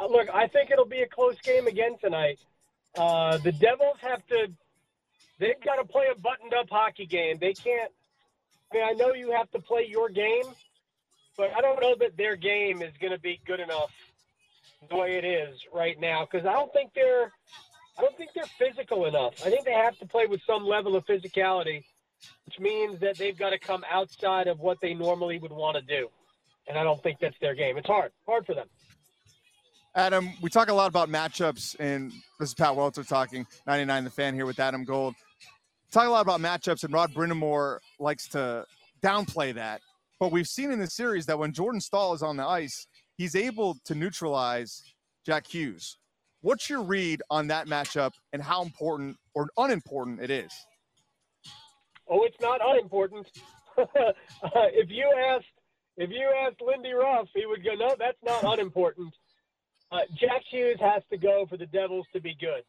look, 0.08 0.28
I 0.34 0.48
think 0.48 0.70
it'll 0.70 0.86
be 0.86 1.02
a 1.02 1.08
close 1.08 1.40
game 1.42 1.68
again 1.68 1.98
tonight. 2.00 2.40
Uh, 2.98 3.38
the 3.38 3.54
Devils 3.54 3.98
have 4.02 4.26
to, 4.28 4.48
they've 5.40 5.60
got 5.64 5.76
to 5.76 5.86
play 5.86 6.06
a 6.12 6.20
buttoned 6.20 6.54
up 6.54 6.70
hockey 6.70 7.06
game. 7.06 7.38
They 7.40 7.54
can't, 7.54 7.92
I 8.72 8.76
mean, 8.76 8.84
I 8.88 8.94
know 8.94 9.14
you 9.14 9.32
have 9.32 9.50
to 9.52 9.60
play 9.60 9.86
your 9.90 10.10
game, 10.10 10.44
but 11.38 11.52
I 11.56 11.62
don't 11.62 11.82
know 11.82 11.96
that 12.00 12.16
their 12.18 12.36
game 12.36 12.82
is 12.82 12.92
going 13.00 13.12
to 13.12 13.20
be 13.20 13.42
good 13.46 13.60
enough 13.60 13.92
the 14.90 14.96
way 14.96 15.18
it 15.18 15.26
is 15.26 15.60
right 15.74 16.00
now 16.00 16.28
because 16.30 16.46
I 16.46 16.54
don't 16.54 16.72
think 16.74 16.92
they're 16.96 17.32
I 17.98 18.02
don't 18.02 18.18
think 18.18 18.32
they're 18.34 18.44
physical 18.58 19.06
enough. 19.06 19.34
I 19.46 19.50
think 19.50 19.66
they 19.66 19.74
have 19.74 19.98
to 20.00 20.06
play 20.06 20.26
with 20.26 20.42
some 20.48 20.66
level 20.66 20.96
of 20.96 21.06
physicality, 21.06 21.84
which 22.46 22.60
means 22.60 23.00
that 23.02 23.18
they've 23.18 23.38
got 23.38 23.50
to 23.50 23.60
come 23.60 23.84
outside 23.92 24.48
of 24.48 24.60
what 24.60 24.78
they 24.82 24.94
normally 24.94 25.38
would 25.40 25.52
want 25.52 25.76
to 25.76 25.84
do. 25.84 26.08
And 26.68 26.78
I 26.78 26.84
don't 26.84 27.04
think 27.04 27.20
that's 27.20 27.36
their 27.42 27.54
game. 27.54 27.78
It's 27.78 27.88
hard, 27.88 28.12
hard 28.26 28.46
for 28.46 28.56
them. 28.56 28.68
Adam, 29.94 30.32
we 30.42 30.50
talk 30.50 30.70
a 30.70 30.74
lot 30.74 30.88
about 30.88 31.10
matchups, 31.10 31.76
and 31.80 32.12
this 32.40 32.50
is 32.50 32.54
Pat 32.54 32.76
Welter 32.76 33.04
talking, 33.04 33.46
99 33.68 34.06
the 34.06 34.10
fan 34.10 34.34
here 34.34 34.46
with 34.46 34.60
Adam 34.60 34.86
Gold. 34.86 35.16
Talk 35.92 36.08
a 36.08 36.10
lot 36.10 36.22
about 36.22 36.40
matchups, 36.40 36.86
and 36.86 36.94
Rod 36.94 37.14
Brind'Amour 37.14 37.80
likes 38.00 38.26
to 38.30 38.66
downplay 39.04 39.54
that 39.56 39.82
But 40.22 40.32
we've 40.32 40.48
seen 40.48 40.72
in 40.72 40.80
the 40.80 40.88
series 40.88 41.26
that 41.26 41.38
when 41.38 41.52
Jordan 41.52 41.82
Staal 41.82 42.14
is 42.14 42.22
on 42.22 42.38
the 42.38 42.46
ice, 42.46 42.88
he's 43.18 43.36
able 43.36 43.76
to 43.86 43.96
neutralize 43.96 44.84
Jack 45.26 45.48
Hughes. 45.48 45.98
What's 46.42 46.70
your 46.70 46.82
read 46.82 47.22
on 47.30 47.48
that 47.48 47.68
matchup 47.68 48.14
and 48.32 48.42
how 48.42 48.62
important 48.62 49.18
or 49.34 49.50
unimportant 49.58 50.22
it 50.22 50.30
is? 50.30 50.52
Oh, 52.08 52.24
it's 52.24 52.40
not 52.40 52.62
unimportant. 52.64 53.28
if 53.78 54.90
you 54.90 55.12
asked 55.30 55.46
if 55.98 56.10
you 56.10 56.32
asked 56.46 56.62
Lindy 56.62 56.94
Ruff, 56.94 57.28
he 57.36 57.46
would 57.46 57.64
go, 57.64 57.76
"No, 57.76 57.96
that's 58.00 58.18
not 58.24 58.44
unimportant." 58.44 59.14
Uh, 59.92 60.00
Jack 60.16 60.44
Hughes 60.50 60.78
has 60.80 61.04
to 61.12 61.18
go 61.18 61.46
for 61.50 61.58
the 61.58 61.66
Devils 61.66 62.08
to 62.14 62.22
be 62.22 62.36
good, 62.40 62.64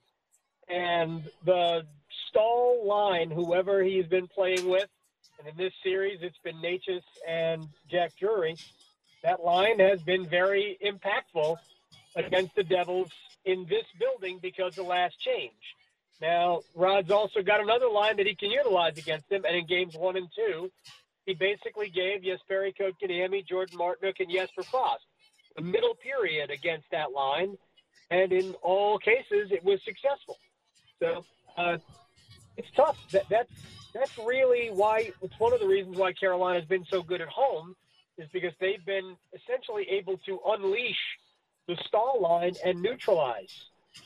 and 0.68 1.22
the 1.44 1.86
Staal 2.28 2.86
line, 2.86 3.30
whoever 3.30 3.82
he's 3.82 4.06
been 4.06 4.28
playing 4.28 4.68
with, 4.68 4.88
and 5.38 5.48
in 5.48 5.56
this 5.56 5.72
series 5.82 6.18
it's 6.22 6.38
been 6.44 6.56
Necas 6.56 7.02
and 7.28 7.66
Jack 7.90 8.12
Drury. 8.18 8.56
That 9.22 9.44
line 9.44 9.78
has 9.78 10.02
been 10.02 10.26
very 10.26 10.78
impactful 10.84 11.56
against 12.16 12.54
the 12.54 12.64
Devils 12.64 13.10
in 13.44 13.66
this 13.68 13.84
building 13.98 14.38
because 14.42 14.78
of 14.78 14.86
last 14.86 15.18
change. 15.20 15.52
Now, 16.20 16.60
Rod's 16.74 17.10
also 17.10 17.42
got 17.42 17.60
another 17.60 17.88
line 17.88 18.16
that 18.16 18.26
he 18.26 18.34
can 18.34 18.50
utilize 18.50 18.98
against 18.98 19.28
them, 19.28 19.44
and 19.46 19.56
in 19.56 19.66
games 19.66 19.96
one 19.96 20.16
and 20.16 20.28
two, 20.34 20.70
he 21.26 21.34
basically 21.34 21.88
gave 21.88 22.22
Jesperi 22.22 22.72
Kotkaniemi, 22.76 23.46
Jordan 23.46 23.78
Martinook, 23.78 24.20
and 24.20 24.30
Jesper 24.30 24.62
Fast 24.62 25.04
the 25.56 25.62
middle 25.62 25.94
period 25.94 26.50
against 26.50 26.86
that 26.90 27.12
line, 27.12 27.56
and 28.10 28.32
in 28.32 28.54
all 28.62 28.98
cases, 28.98 29.50
it 29.50 29.64
was 29.64 29.80
successful. 29.84 30.38
So 30.98 31.24
uh, 31.56 31.78
it's 32.56 32.68
tough. 32.76 32.96
That, 33.12 33.24
that's 33.28 33.50
that's 33.94 34.16
really 34.18 34.68
why 34.70 35.12
it's 35.20 35.38
one 35.38 35.52
of 35.52 35.60
the 35.60 35.66
reasons 35.66 35.96
why 35.96 36.12
Carolina's 36.12 36.64
been 36.64 36.84
so 36.88 37.02
good 37.02 37.20
at 37.20 37.28
home 37.28 37.76
is 38.18 38.28
because 38.32 38.52
they've 38.60 38.84
been 38.84 39.16
essentially 39.34 39.86
able 39.90 40.18
to 40.26 40.38
unleash 40.46 40.96
the 41.68 41.76
Staal 41.86 42.20
line 42.20 42.54
and 42.64 42.80
neutralize 42.82 43.52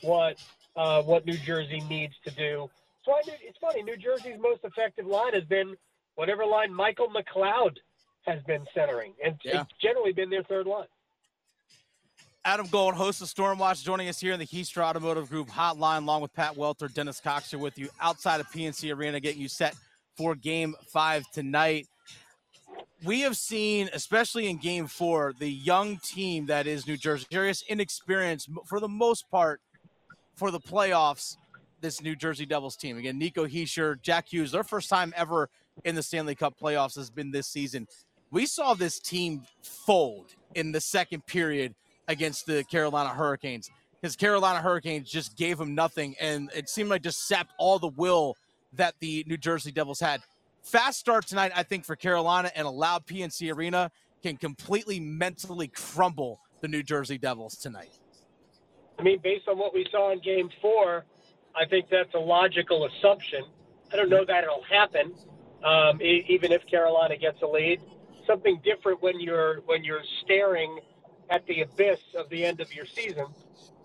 what 0.01 0.41
uh, 0.75 1.01
what 1.03 1.25
New 1.25 1.37
Jersey 1.37 1.81
needs 1.89 2.13
to 2.25 2.31
do. 2.31 2.69
So 3.03 3.13
I, 3.13 3.21
it's 3.41 3.57
funny. 3.59 3.81
New 3.83 3.97
Jersey's 3.97 4.39
most 4.39 4.61
effective 4.63 5.05
line 5.05 5.33
has 5.33 5.43
been 5.45 5.75
whatever 6.15 6.45
line 6.45 6.73
Michael 6.73 7.07
McLeod 7.09 7.77
has 8.25 8.43
been 8.43 8.65
centering, 8.73 9.13
and 9.23 9.39
Yeah. 9.43 9.61
it's 9.61 9.71
generally 9.81 10.11
been 10.11 10.29
their 10.29 10.43
third 10.43 10.67
line. 10.67 10.87
Adam 12.47 12.65
Gold, 12.67 12.95
host 12.95 13.21
of 13.21 13.27
Stormwatch, 13.27 13.83
joining 13.83 14.07
us 14.07 14.21
here 14.21 14.31
in 14.31 14.39
the 14.39 14.45
Heistra 14.45 14.81
Automotive 14.81 15.29
Group 15.29 15.49
hotline, 15.49 16.03
along 16.03 16.21
with 16.21 16.33
Pat 16.33 16.55
Welter, 16.55 16.87
Dennis 16.87 17.19
Cox 17.19 17.51
here 17.51 17.59
with 17.59 17.77
you 17.77 17.89
outside 17.99 18.39
of 18.39 18.47
PNC 18.47 18.95
Arena, 18.95 19.19
getting 19.19 19.41
you 19.41 19.49
set 19.49 19.75
for 20.15 20.33
game 20.33 20.73
five 20.87 21.29
tonight. 21.33 21.87
We 23.03 23.19
have 23.19 23.35
seen, 23.35 23.89
especially 23.91 24.47
in 24.47 24.59
game 24.59 24.87
four, 24.87 25.33
the 25.37 25.51
young 25.51 25.97
team 25.97 26.45
that 26.45 26.67
is 26.67 26.87
New 26.87 26.95
Jersey, 26.95 27.27
serious 27.29 27.63
inexperienced 27.67 28.49
for 28.65 28.79
the 28.79 28.87
most 28.87 29.29
part 29.29 29.59
for 30.37 30.49
the 30.49 30.61
playoffs. 30.61 31.35
This 31.81 32.01
New 32.01 32.15
Jersey 32.15 32.45
Devils 32.45 32.77
team. 32.77 32.97
Again, 32.97 33.19
Nico 33.19 33.45
Hischier, 33.45 34.01
Jack 34.01 34.31
Hughes, 34.31 34.53
their 34.53 34.63
first 34.63 34.89
time 34.89 35.13
ever 35.17 35.49
in 35.83 35.95
the 35.95 36.01
Stanley 36.01 36.33
Cup 36.33 36.53
playoffs 36.57 36.95
has 36.95 37.09
been 37.09 37.29
this 37.29 37.47
season. 37.47 37.89
We 38.31 38.45
saw 38.45 38.73
this 38.73 38.99
team 38.99 39.41
fold 39.61 40.27
in 40.55 40.71
the 40.71 40.79
second 40.79 41.25
period 41.25 41.75
against 42.07 42.45
the 42.45 42.63
Carolina 42.65 43.09
Hurricanes 43.09 43.69
because 44.01 44.15
Carolina 44.15 44.61
Hurricanes 44.61 45.09
just 45.09 45.37
gave 45.37 45.57
them 45.57 45.75
nothing, 45.75 46.15
and 46.19 46.49
it 46.55 46.69
seemed 46.69 46.89
like 46.89 47.01
just 47.01 47.27
sapped 47.27 47.51
all 47.57 47.79
the 47.79 47.87
will 47.87 48.35
that 48.73 48.95
the 48.99 49.23
New 49.27 49.37
Jersey 49.37 49.71
Devils 49.71 49.99
had. 49.99 50.21
Fast 50.61 50.99
start 50.99 51.25
tonight, 51.25 51.51
I 51.55 51.63
think, 51.63 51.85
for 51.85 51.95
Carolina 51.95 52.51
and 52.55 52.67
a 52.67 52.69
loud 52.69 53.05
PNC 53.05 53.55
Arena 53.55 53.89
can 54.21 54.37
completely 54.37 54.99
mentally 54.99 55.67
crumble 55.67 56.39
the 56.61 56.67
New 56.67 56.83
Jersey 56.83 57.17
Devils 57.17 57.55
tonight. 57.55 57.91
I 58.99 59.03
mean, 59.03 59.19
based 59.23 59.47
on 59.47 59.57
what 59.57 59.73
we 59.73 59.85
saw 59.91 60.11
in 60.11 60.19
Game 60.19 60.49
Four, 60.61 61.05
I 61.55 61.65
think 61.65 61.87
that's 61.89 62.13
a 62.13 62.19
logical 62.19 62.85
assumption. 62.87 63.43
I 63.91 63.95
don't 63.95 64.09
know 64.09 64.25
that 64.25 64.43
it'll 64.43 64.63
happen, 64.63 65.13
um, 65.63 66.01
even 66.01 66.51
if 66.51 66.65
Carolina 66.67 67.17
gets 67.17 67.41
a 67.41 67.47
lead. 67.47 67.79
Something 68.25 68.59
different 68.63 69.01
when 69.01 69.19
you're 69.19 69.61
when 69.61 69.83
you're 69.83 70.03
staring 70.23 70.79
at 71.29 71.45
the 71.47 71.61
abyss 71.61 71.99
of 72.15 72.29
the 72.29 72.45
end 72.45 72.61
of 72.61 72.73
your 72.73 72.85
season. 72.85 73.25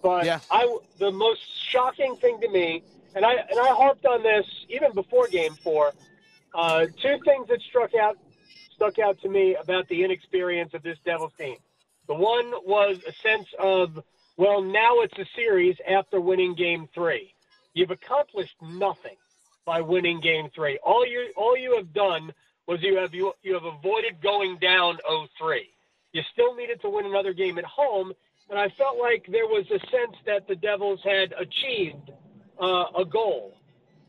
But 0.02 0.24
Yeah. 0.24 0.40
I, 0.50 0.78
the 0.98 1.10
most 1.10 1.40
shocking 1.70 2.16
thing 2.16 2.40
to 2.40 2.48
me, 2.48 2.82
and 3.14 3.24
I 3.24 3.34
and 3.34 3.60
I 3.60 3.68
harped 3.68 4.06
on 4.06 4.22
this 4.22 4.46
even 4.68 4.92
before 4.92 5.28
Game 5.28 5.54
Four. 5.54 5.92
Uh, 6.54 6.86
two 7.00 7.18
things 7.24 7.48
that 7.48 7.60
struck 7.62 7.94
out 7.94 8.18
stuck 8.74 8.98
out 8.98 9.20
to 9.22 9.28
me 9.28 9.54
about 9.54 9.88
the 9.88 10.02
inexperience 10.02 10.74
of 10.74 10.82
this 10.82 10.98
Devils 11.04 11.32
team. 11.38 11.56
The 12.08 12.14
one 12.14 12.52
was 12.64 12.98
a 13.06 13.12
sense 13.12 13.46
of, 13.58 14.02
well, 14.36 14.60
now 14.60 15.00
it's 15.00 15.16
a 15.18 15.26
series 15.36 15.76
after 15.88 16.20
winning 16.20 16.54
Game 16.54 16.88
Three. 16.94 17.32
You've 17.74 17.90
accomplished 17.90 18.56
nothing 18.60 19.16
by 19.64 19.80
winning 19.80 20.20
Game 20.20 20.48
Three. 20.54 20.78
All 20.82 21.06
you 21.06 21.32
all 21.36 21.56
you 21.56 21.76
have 21.76 21.92
done 21.92 22.32
was 22.66 22.82
you 22.82 22.96
have 22.96 23.14
you, 23.14 23.32
you 23.42 23.54
have 23.54 23.64
avoided 23.64 24.20
going 24.22 24.56
down 24.58 24.98
0-3. 25.08 25.60
You 26.12 26.22
still 26.32 26.54
needed 26.54 26.80
to 26.82 26.90
win 26.90 27.06
another 27.06 27.32
game 27.32 27.58
at 27.58 27.64
home, 27.64 28.12
and 28.50 28.58
I 28.58 28.68
felt 28.70 28.98
like 28.98 29.26
there 29.30 29.46
was 29.46 29.64
a 29.70 29.78
sense 29.90 30.16
that 30.26 30.46
the 30.46 30.54
Devils 30.56 31.00
had 31.04 31.32
achieved 31.32 32.10
uh, 32.60 32.84
a 32.98 33.04
goal. 33.04 33.56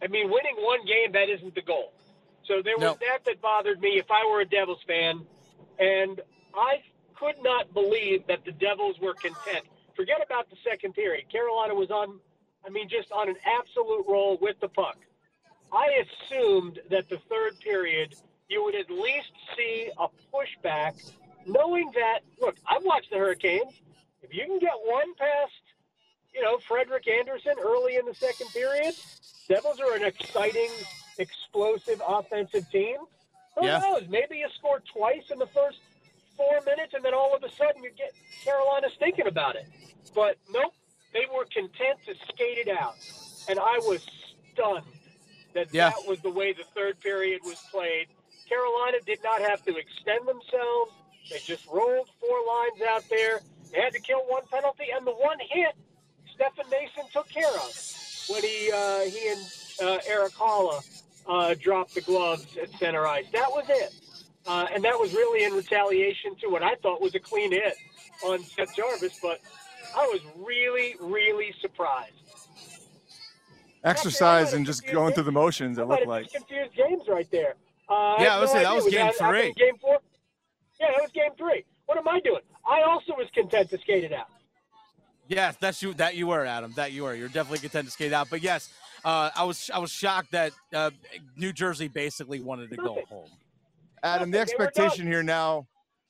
I 0.01 0.07
mean, 0.07 0.29
winning 0.29 0.55
one 0.57 0.85
game 0.85 1.13
that 1.13 1.29
isn't 1.29 1.55
the 1.55 1.61
goal. 1.61 1.93
So 2.45 2.61
there 2.61 2.75
was 2.77 2.83
No. 2.83 2.97
that 3.07 3.23
that 3.25 3.41
bothered 3.41 3.79
me 3.79 3.99
if 3.99 4.11
I 4.11 4.25
were 4.29 4.41
a 4.41 4.45
Devils 4.45 4.81
fan, 4.85 5.25
and 5.79 6.19
I 6.53 6.83
could 7.15 7.41
not 7.41 7.73
believe 7.73 8.27
that 8.27 8.43
the 8.43 8.51
Devils 8.51 8.99
were 8.99 9.13
content. 9.13 9.65
Forget 9.95 10.21
about 10.25 10.49
the 10.49 10.57
second 10.69 10.93
period. 10.93 11.29
Carolina 11.31 11.73
was 11.73 11.89
on, 11.89 12.19
I 12.65 12.69
mean, 12.69 12.89
just 12.89 13.11
on 13.13 13.29
an 13.29 13.35
absolute 13.45 14.05
roll 14.09 14.37
with 14.41 14.59
the 14.59 14.67
puck. 14.67 14.97
I 15.71 16.03
assumed 16.03 16.79
that 16.89 17.07
the 17.07 17.19
third 17.29 17.59
period 17.61 18.15
you 18.49 18.63
would 18.63 18.75
at 18.75 18.89
least 18.89 19.31
see 19.55 19.89
a 19.97 20.07
pushback, 20.33 20.93
knowing 21.45 21.91
that 21.95 22.19
look, 22.39 22.55
I've 22.67 22.83
watched 22.83 23.09
the 23.11 23.17
Hurricanes. 23.17 23.73
If 24.21 24.33
you 24.33 24.45
can 24.45 24.59
get 24.59 24.73
one 24.85 25.13
past, 25.15 25.51
you 26.33 26.41
know, 26.41 26.57
Frederik 26.67 27.07
Andersen 27.07 27.53
early 27.63 27.97
in 27.97 28.05
the 28.05 28.13
second 28.15 28.47
period, 28.53 28.95
Devils 29.49 29.79
are 29.79 29.95
an 29.95 30.03
exciting, 30.03 30.69
explosive 31.17 32.01
offensive 32.05 32.69
team. 32.71 32.97
Who 33.57 33.65
Yeah. 33.67 33.79
knows? 33.79 34.07
Maybe 34.07 34.37
you 34.37 34.49
score 34.57 34.79
twice 34.81 35.29
in 35.29 35.37
the 35.39 35.47
first 35.47 35.79
four 36.37 36.61
minutes, 36.61 36.93
and 36.93 37.03
then 37.03 37.13
all 37.13 37.35
of 37.35 37.43
a 37.43 37.51
sudden 37.51 37.83
you 37.83 37.91
get 37.91 38.13
Carolina's 38.43 38.95
thinking 38.99 39.27
about 39.27 39.55
it. 39.55 39.67
But 40.15 40.37
nope, 40.49 40.73
they 41.11 41.25
were 41.27 41.45
content 41.45 41.99
to 42.05 42.15
skate 42.29 42.57
it 42.57 42.69
out, 42.69 42.97
and 43.47 43.59
I 43.59 43.79
was 43.79 44.01
stunned 44.53 44.85
that 45.53 45.67
Yeah. 45.73 45.89
that 45.91 46.05
was 46.05 46.19
the 46.21 46.31
way 46.31 46.53
the 46.53 46.63
third 46.73 46.99
period 47.01 47.43
was 47.43 47.59
played. 47.71 48.07
Carolina 48.47 48.99
did 49.01 49.21
not 49.23 49.41
have 49.41 49.63
to 49.65 49.75
extend 49.77 50.27
themselves. 50.27 50.93
They 51.29 51.39
just 51.39 51.65
rolled 51.67 52.09
four 52.19 52.37
lines 52.47 52.81
out 52.89 53.03
there. 53.09 53.41
They 53.71 53.81
had 53.81 53.93
to 53.93 53.99
kill 53.99 54.19
one 54.27 54.43
penalty, 54.51 54.85
and 54.95 55.05
the 55.05 55.11
one 55.11 55.37
hit 55.49 55.73
Stefan 56.33 56.65
Noesen 56.65 57.11
took 57.11 57.29
care 57.29 57.47
of 57.47 58.27
when 58.29 58.43
he 58.43 58.71
uh, 58.71 58.99
he 59.01 59.29
and 59.29 59.41
uh, 59.81 59.99
Erik 60.07 60.33
Haula 60.33 60.83
uh, 61.27 61.55
dropped 61.59 61.95
the 61.95 62.01
gloves 62.01 62.45
at 62.61 62.69
center 62.79 63.07
ice. 63.07 63.25
That 63.31 63.49
was 63.49 63.65
it, 63.69 63.93
uh, 64.47 64.67
and 64.73 64.83
that 64.83 64.99
was 64.99 65.13
really 65.13 65.43
in 65.45 65.53
retaliation 65.53 66.35
to 66.41 66.47
what 66.49 66.63
I 66.63 66.75
thought 66.75 67.01
was 67.01 67.15
a 67.15 67.19
clean 67.19 67.51
hit 67.51 67.75
on 68.25 68.43
Seth 68.43 68.75
Jarvis. 68.75 69.19
But 69.21 69.39
I 69.95 70.05
was 70.07 70.21
really, 70.37 70.95
really 70.99 71.53
surprised. 71.61 72.13
Exercise 73.83 74.53
and 74.53 74.65
just 74.65 74.85
going 74.87 75.13
through 75.13 75.23
the 75.23 75.31
motions, 75.31 75.77
it 75.77 75.85
looked 75.85 76.07
like. 76.07 76.31
confused 76.31 76.73
games 76.75 77.03
right 77.07 77.29
there. 77.31 77.55
Uh, 77.89 77.93
I 77.93 78.23
Yeah, 78.23 78.37
I 78.37 78.39
was 78.39 78.49
no 78.49 78.53
saying, 78.53 78.63
that 78.63 78.75
was 78.75 78.83
game 78.85 78.93
that 78.93 79.21
after 79.21 79.27
three. 79.27 79.53
Game 79.53 79.75
four. 79.81 79.99
Yeah, 80.83 80.91
that 80.95 81.01
was 81.01 81.11
game 81.11 81.31
three. 81.37 81.63
What 81.85 81.97
am 81.97 82.07
I 82.07 82.19
doing? 82.19 82.41
I 82.69 82.81
also 82.81 83.13
was 83.13 83.27
content 83.33 83.69
to 83.69 83.77
skate 83.79 84.03
it 84.03 84.11
out. 84.13 84.27
Yes, 85.27 85.55
that's 85.59 85.81
you. 85.81 85.93
That 85.93 86.15
you 86.15 86.27
were, 86.27 86.45
Adam. 86.45 86.73
That 86.75 86.91
you 86.91 87.03
were. 87.03 87.15
You're 87.15 87.29
definitely 87.29 87.59
content 87.59 87.85
to 87.85 87.91
skate 87.91 88.11
out. 88.11 88.29
But 88.29 88.41
yes, 88.43 88.69
uh, 89.05 89.29
I 89.35 89.45
was. 89.45 89.69
I 89.73 89.79
was 89.79 89.91
shocked 89.91 90.31
that 90.31 90.51
uh, 90.73 90.91
New 91.37 91.53
Jersey 91.53 91.87
basically 91.87 92.41
wanted 92.41 92.69
to 92.71 92.75
go 92.75 92.99
home. 93.09 93.29
Adam, 94.03 94.29
the 94.31 94.37
They 94.37 94.39
were 94.39 94.45
done. 94.45 94.67
expectation 94.67 95.07
here 95.07 95.23
now, 95.23 95.65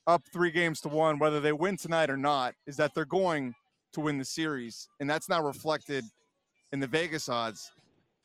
up 0.08 0.24
three 0.34 0.50
games 0.50 0.82
to 0.82 0.90
one, 0.90 1.20
whether 1.20 1.40
they 1.40 1.54
win 1.54 1.78
tonight 1.78 2.10
or 2.10 2.18
not, 2.18 2.56
is 2.66 2.76
that 2.78 2.96
they're 2.96 3.06
going 3.06 3.54
to 3.94 4.02
win 4.02 4.18
the 4.18 4.26
series, 4.26 4.88
and 5.00 5.08
that's 5.08 5.30
not 5.30 5.44
reflected 5.44 6.04
in 6.72 6.80
the 6.80 6.88
Vegas 6.88 7.30
odds. 7.30 7.72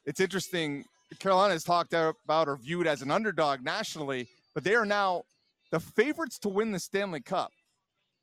It's 0.07 0.21
interesting. 0.21 0.87
Carolina 1.19 1.53
is 1.55 1.65
talked 1.65 1.93
about 1.93 2.49
or 2.49 2.57
viewed 2.57 2.87
as 2.87 3.03
an 3.03 3.11
underdog 3.11 3.63
nationally, 3.63 4.27
but 4.55 4.65
they 4.65 4.75
are 4.75 4.87
now 4.87 5.25
the 5.71 5.81
favorites 5.81 6.39
to 6.41 6.49
win 6.49 6.73
the 6.73 6.79
Stanley 6.79 7.21
Cup. 7.21 7.53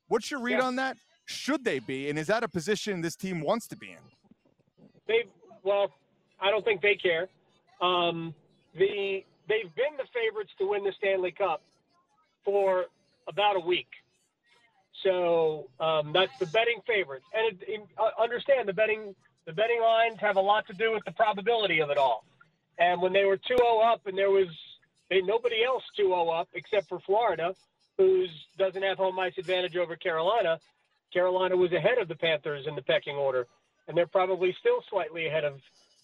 What's 0.08 0.30
your 0.30 0.40
read 0.40 0.58
Yeah. 0.58 0.64
on 0.64 0.76
that? 0.76 0.98
Should 1.24 1.64
they 1.64 1.80
be, 1.80 2.08
and 2.08 2.18
is 2.18 2.28
that 2.28 2.44
a 2.44 2.48
position 2.48 3.00
this 3.00 3.16
team 3.16 3.40
wants 3.40 3.66
to 3.68 3.76
be 3.76 3.90
in? 3.90 3.98
They've 5.06 5.30
well, 5.62 5.92
I 6.40 6.50
don't 6.50 6.64
think 6.64 6.80
they 6.80 6.94
care. 6.94 7.28
Um, 7.80 8.34
the 8.74 9.24
they've 9.48 9.74
been 9.74 9.96
the 9.96 10.06
favorites 10.14 10.52
to 10.58 10.66
win 10.68 10.84
the 10.84 10.92
Stanley 10.92 11.32
Cup 11.32 11.62
for 12.44 12.86
about 13.26 13.56
a 13.56 13.60
week. 13.60 13.88
So 15.02 15.68
um, 15.80 16.12
that's 16.12 16.36
the 16.38 16.46
betting 16.46 16.80
favorites, 16.86 17.26
and 17.34 17.60
it, 17.60 17.68
it, 17.68 17.80
uh, 17.98 18.22
understand 18.22 18.68
the 18.68 18.72
betting 18.72 19.14
the 19.46 19.52
betting 19.52 19.80
lines 19.80 20.18
have 20.20 20.36
a 20.36 20.40
lot 20.40 20.66
to 20.68 20.72
do 20.72 20.92
with 20.92 21.04
the 21.04 21.12
probability 21.12 21.80
of 21.80 21.90
it 21.90 21.98
all. 21.98 22.24
And 22.78 23.00
when 23.00 23.12
they 23.12 23.24
were 23.24 23.36
2-0 23.38 23.84
up, 23.92 24.06
and 24.06 24.18
there 24.18 24.30
was 24.30 24.48
they, 25.10 25.20
nobody 25.20 25.64
else 25.64 25.84
2-0 25.98 26.40
up 26.40 26.48
except 26.54 26.88
for 26.88 26.98
Florida, 27.00 27.54
who 27.96 28.26
doesn't 28.58 28.82
have 28.82 28.98
home 28.98 29.18
ice 29.18 29.38
advantage 29.38 29.76
over 29.76 29.96
Carolina. 29.96 30.58
Carolina 31.12 31.56
was 31.56 31.72
ahead 31.72 31.98
of 31.98 32.08
the 32.08 32.14
Panthers 32.14 32.66
in 32.66 32.74
the 32.74 32.82
pecking 32.82 33.16
order, 33.16 33.46
and 33.88 33.96
they're 33.96 34.06
probably 34.06 34.54
still 34.58 34.82
slightly 34.90 35.26
ahead 35.26 35.44
of 35.44 35.60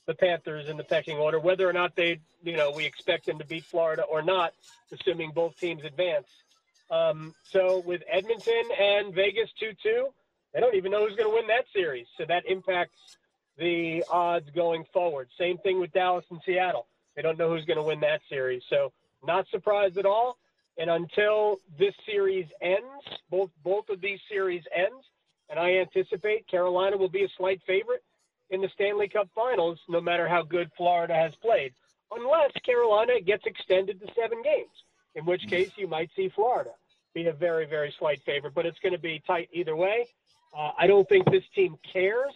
the 0.07 0.15
Panthers 0.15 0.69
in 0.69 0.77
the 0.77 0.85
pecking 0.85 1.19
order. 1.19 1.39
Whether 1.39 1.69
or 1.69 1.73
not 1.73 1.95
they, 1.97 2.19
you 2.43 2.57
know, 2.57 2.71
we 2.71 2.85
expect 2.85 3.27
them 3.27 3.39
to 3.39 3.45
beat 3.45 3.65
Florida 3.65 4.03
or 4.03 4.23
not, 4.23 4.53
assuming 4.93 5.33
both 5.33 5.59
teams 5.59 5.85
advance. 5.85 6.27
Um, 6.91 7.35
so 7.45 7.83
with 7.87 8.03
Edmonton 8.11 8.65
and 8.79 9.15
Vegas 9.15 9.51
2-2, 9.61 10.05
they 10.53 10.61
don't 10.61 10.75
even 10.75 10.93
know 10.93 11.07
who's 11.07 11.17
going 11.17 11.31
to 11.31 11.35
win 11.35 11.47
that 11.49 11.65
series. 11.73 12.07
So 12.19 12.25
that 12.27 12.45
impacts 12.47 13.17
the 13.57 14.05
odds 14.11 14.51
going 14.51 14.85
forward. 14.93 15.29
Same 15.39 15.59
thing 15.59 15.81
with 15.81 15.93
Dallas 15.93 16.25
and 16.31 16.41
Seattle. 16.45 16.87
They 17.17 17.23
don't 17.23 17.39
know 17.39 17.49
who's 17.49 17.65
going 17.65 17.77
to 17.77 17.83
win 17.83 18.01
that 18.01 18.21
series. 18.29 18.63
So 18.71 18.93
not 19.25 19.47
surprised 19.51 19.99
at 19.99 20.07
all. 20.07 20.39
And 20.79 20.89
until 20.89 21.59
this 21.79 21.95
series 22.07 22.47
ends, 22.61 23.05
both 23.31 23.51
both 23.63 23.89
of 23.91 24.01
these 24.01 24.21
series 24.31 24.63
ends, 24.75 25.05
and 25.51 25.59
I 25.59 25.75
anticipate 25.75 26.49
Carolina 26.49 26.97
will 26.97 27.11
be 27.11 27.25
a 27.25 27.29
slight 27.37 27.61
favorite 27.67 28.03
in 28.51 28.61
the 28.61 28.69
Stanley 28.75 29.09
Cup 29.09 29.29
Finals, 29.35 29.79
no 29.89 30.01
matter 30.01 30.27
how 30.27 30.43
good 30.43 30.71
Florida 30.77 31.15
has 31.15 31.33
played, 31.43 31.73
unless 32.11 32.53
Carolina 32.65 33.21
gets 33.21 33.45
extended 33.47 34.01
to 34.01 34.07
seven 34.15 34.43
games, 34.43 34.71
in 35.15 35.27
which 35.27 35.47
case 35.47 35.71
you 35.77 35.87
might 35.87 36.11
see 36.17 36.31
Florida 36.31 36.71
be 37.15 37.27
a 37.27 37.33
very, 37.33 37.67
very 37.67 37.95
slight 37.99 38.23
favorite. 38.25 38.55
But 38.55 38.65
it's 38.65 38.79
going 38.79 38.95
to 38.95 38.99
be 38.99 39.23
tight 39.27 39.51
either 39.53 39.77
way. 39.77 40.07
Uh, 40.57 40.71
I 40.79 40.87
don't 40.87 41.09
think 41.09 41.31
this 41.31 41.45
team 41.55 41.77
cares 41.93 42.33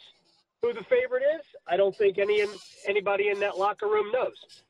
who 0.62 0.72
the 0.72 0.84
favorite 0.84 1.22
is. 1.38 1.42
I 1.66 1.76
don't 1.76 1.96
think 1.96 2.18
any 2.18 2.44
anybody 2.86 3.28
in 3.28 3.40
that 3.40 3.58
locker 3.58 3.86
room 3.86 4.10
knows. 4.12 4.62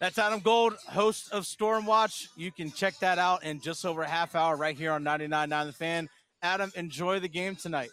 That's 0.00 0.18
Adam 0.18 0.40
Gold, 0.40 0.76
host 0.88 1.30
of 1.30 1.44
Stormwatch. 1.44 2.28
You 2.34 2.50
can 2.50 2.72
check 2.72 2.98
that 3.00 3.18
out 3.18 3.44
in 3.44 3.60
just 3.60 3.84
over 3.84 4.00
a 4.00 4.08
half 4.08 4.34
hour 4.34 4.56
right 4.56 4.76
here 4.76 4.92
on 4.92 5.04
99.9 5.04 5.66
The 5.66 5.72
Fan. 5.72 6.08
Adam, 6.42 6.72
enjoy 6.74 7.20
the 7.20 7.28
game 7.28 7.54
tonight. 7.54 7.90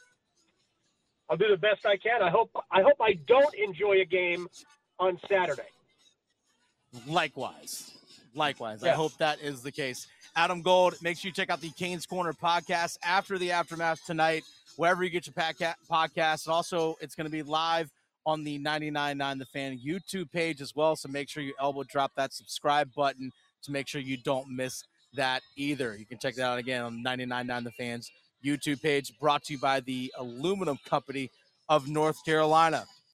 I'll 1.30 1.36
do 1.36 1.50
the 1.50 1.58
best 1.58 1.86
I 1.86 1.98
can. 1.98 2.22
I 2.22 2.30
hope 2.30 2.50
I 2.72 2.82
hope 2.82 2.96
I 3.02 3.20
don't 3.28 3.54
enjoy 3.56 4.00
a 4.00 4.06
game 4.06 4.48
on 4.98 5.20
Saturday. 5.30 5.68
Likewise. 7.06 7.92
Likewise. 8.34 8.84
I 8.84 8.92
hope 8.92 9.18
that 9.18 9.42
is 9.42 9.62
the 9.62 9.72
case. 9.74 10.08
Adam 10.34 10.62
Gold, 10.62 10.96
make 11.02 11.18
sure 11.18 11.28
you 11.28 11.34
check 11.34 11.50
out 11.50 11.60
the 11.60 11.72
Canes 11.72 12.06
Corner 12.06 12.32
podcast 12.32 12.98
after 13.04 13.38
the 13.38 13.52
aftermath 13.52 14.06
tonight, 14.06 14.44
wherever 14.78 15.04
you 15.04 15.10
get 15.10 15.28
your 15.28 15.34
podcast. 15.34 16.46
And 16.46 16.54
also, 16.54 16.96
it's 17.02 17.16
going 17.16 17.26
to 17.26 17.32
be 17.32 17.44
live 17.44 17.92
on 18.28 18.44
the 18.44 18.60
99.9 18.60 19.40
The 19.40 19.46
Fan 19.46 19.80
YouTube 19.80 20.30
page 20.32 20.62
as 20.62 20.76
well. 20.76 20.98
So 20.98 21.08
make 21.08 21.30
sure 21.30 21.42
you 21.42 21.54
elbow 21.60 21.84
drop 21.84 22.12
that 22.18 22.34
subscribe 22.34 22.94
button 22.94 23.32
to 23.64 23.72
make 23.72 23.88
sure 23.88 24.02
you 24.02 24.18
don't 24.18 24.54
miss 24.54 24.84
that 25.16 25.42
either. 25.56 25.96
You 25.96 26.06
can 26.06 26.20
check 26.20 26.36
that 26.36 26.44
out 26.44 26.60
again 26.60 26.84
on 26.84 27.04
99.9 27.04 27.64
The 27.64 27.72
Fans 27.72 28.12
YouTube 28.46 28.82
page, 28.82 29.18
brought 29.20 29.46
to 29.46 29.54
you 29.54 29.60
by 29.60 29.80
the 29.80 30.14
Aluminum 30.20 30.78
Company 30.86 31.32
of 31.70 31.88
North 31.88 32.24
Carolina. 32.26 32.86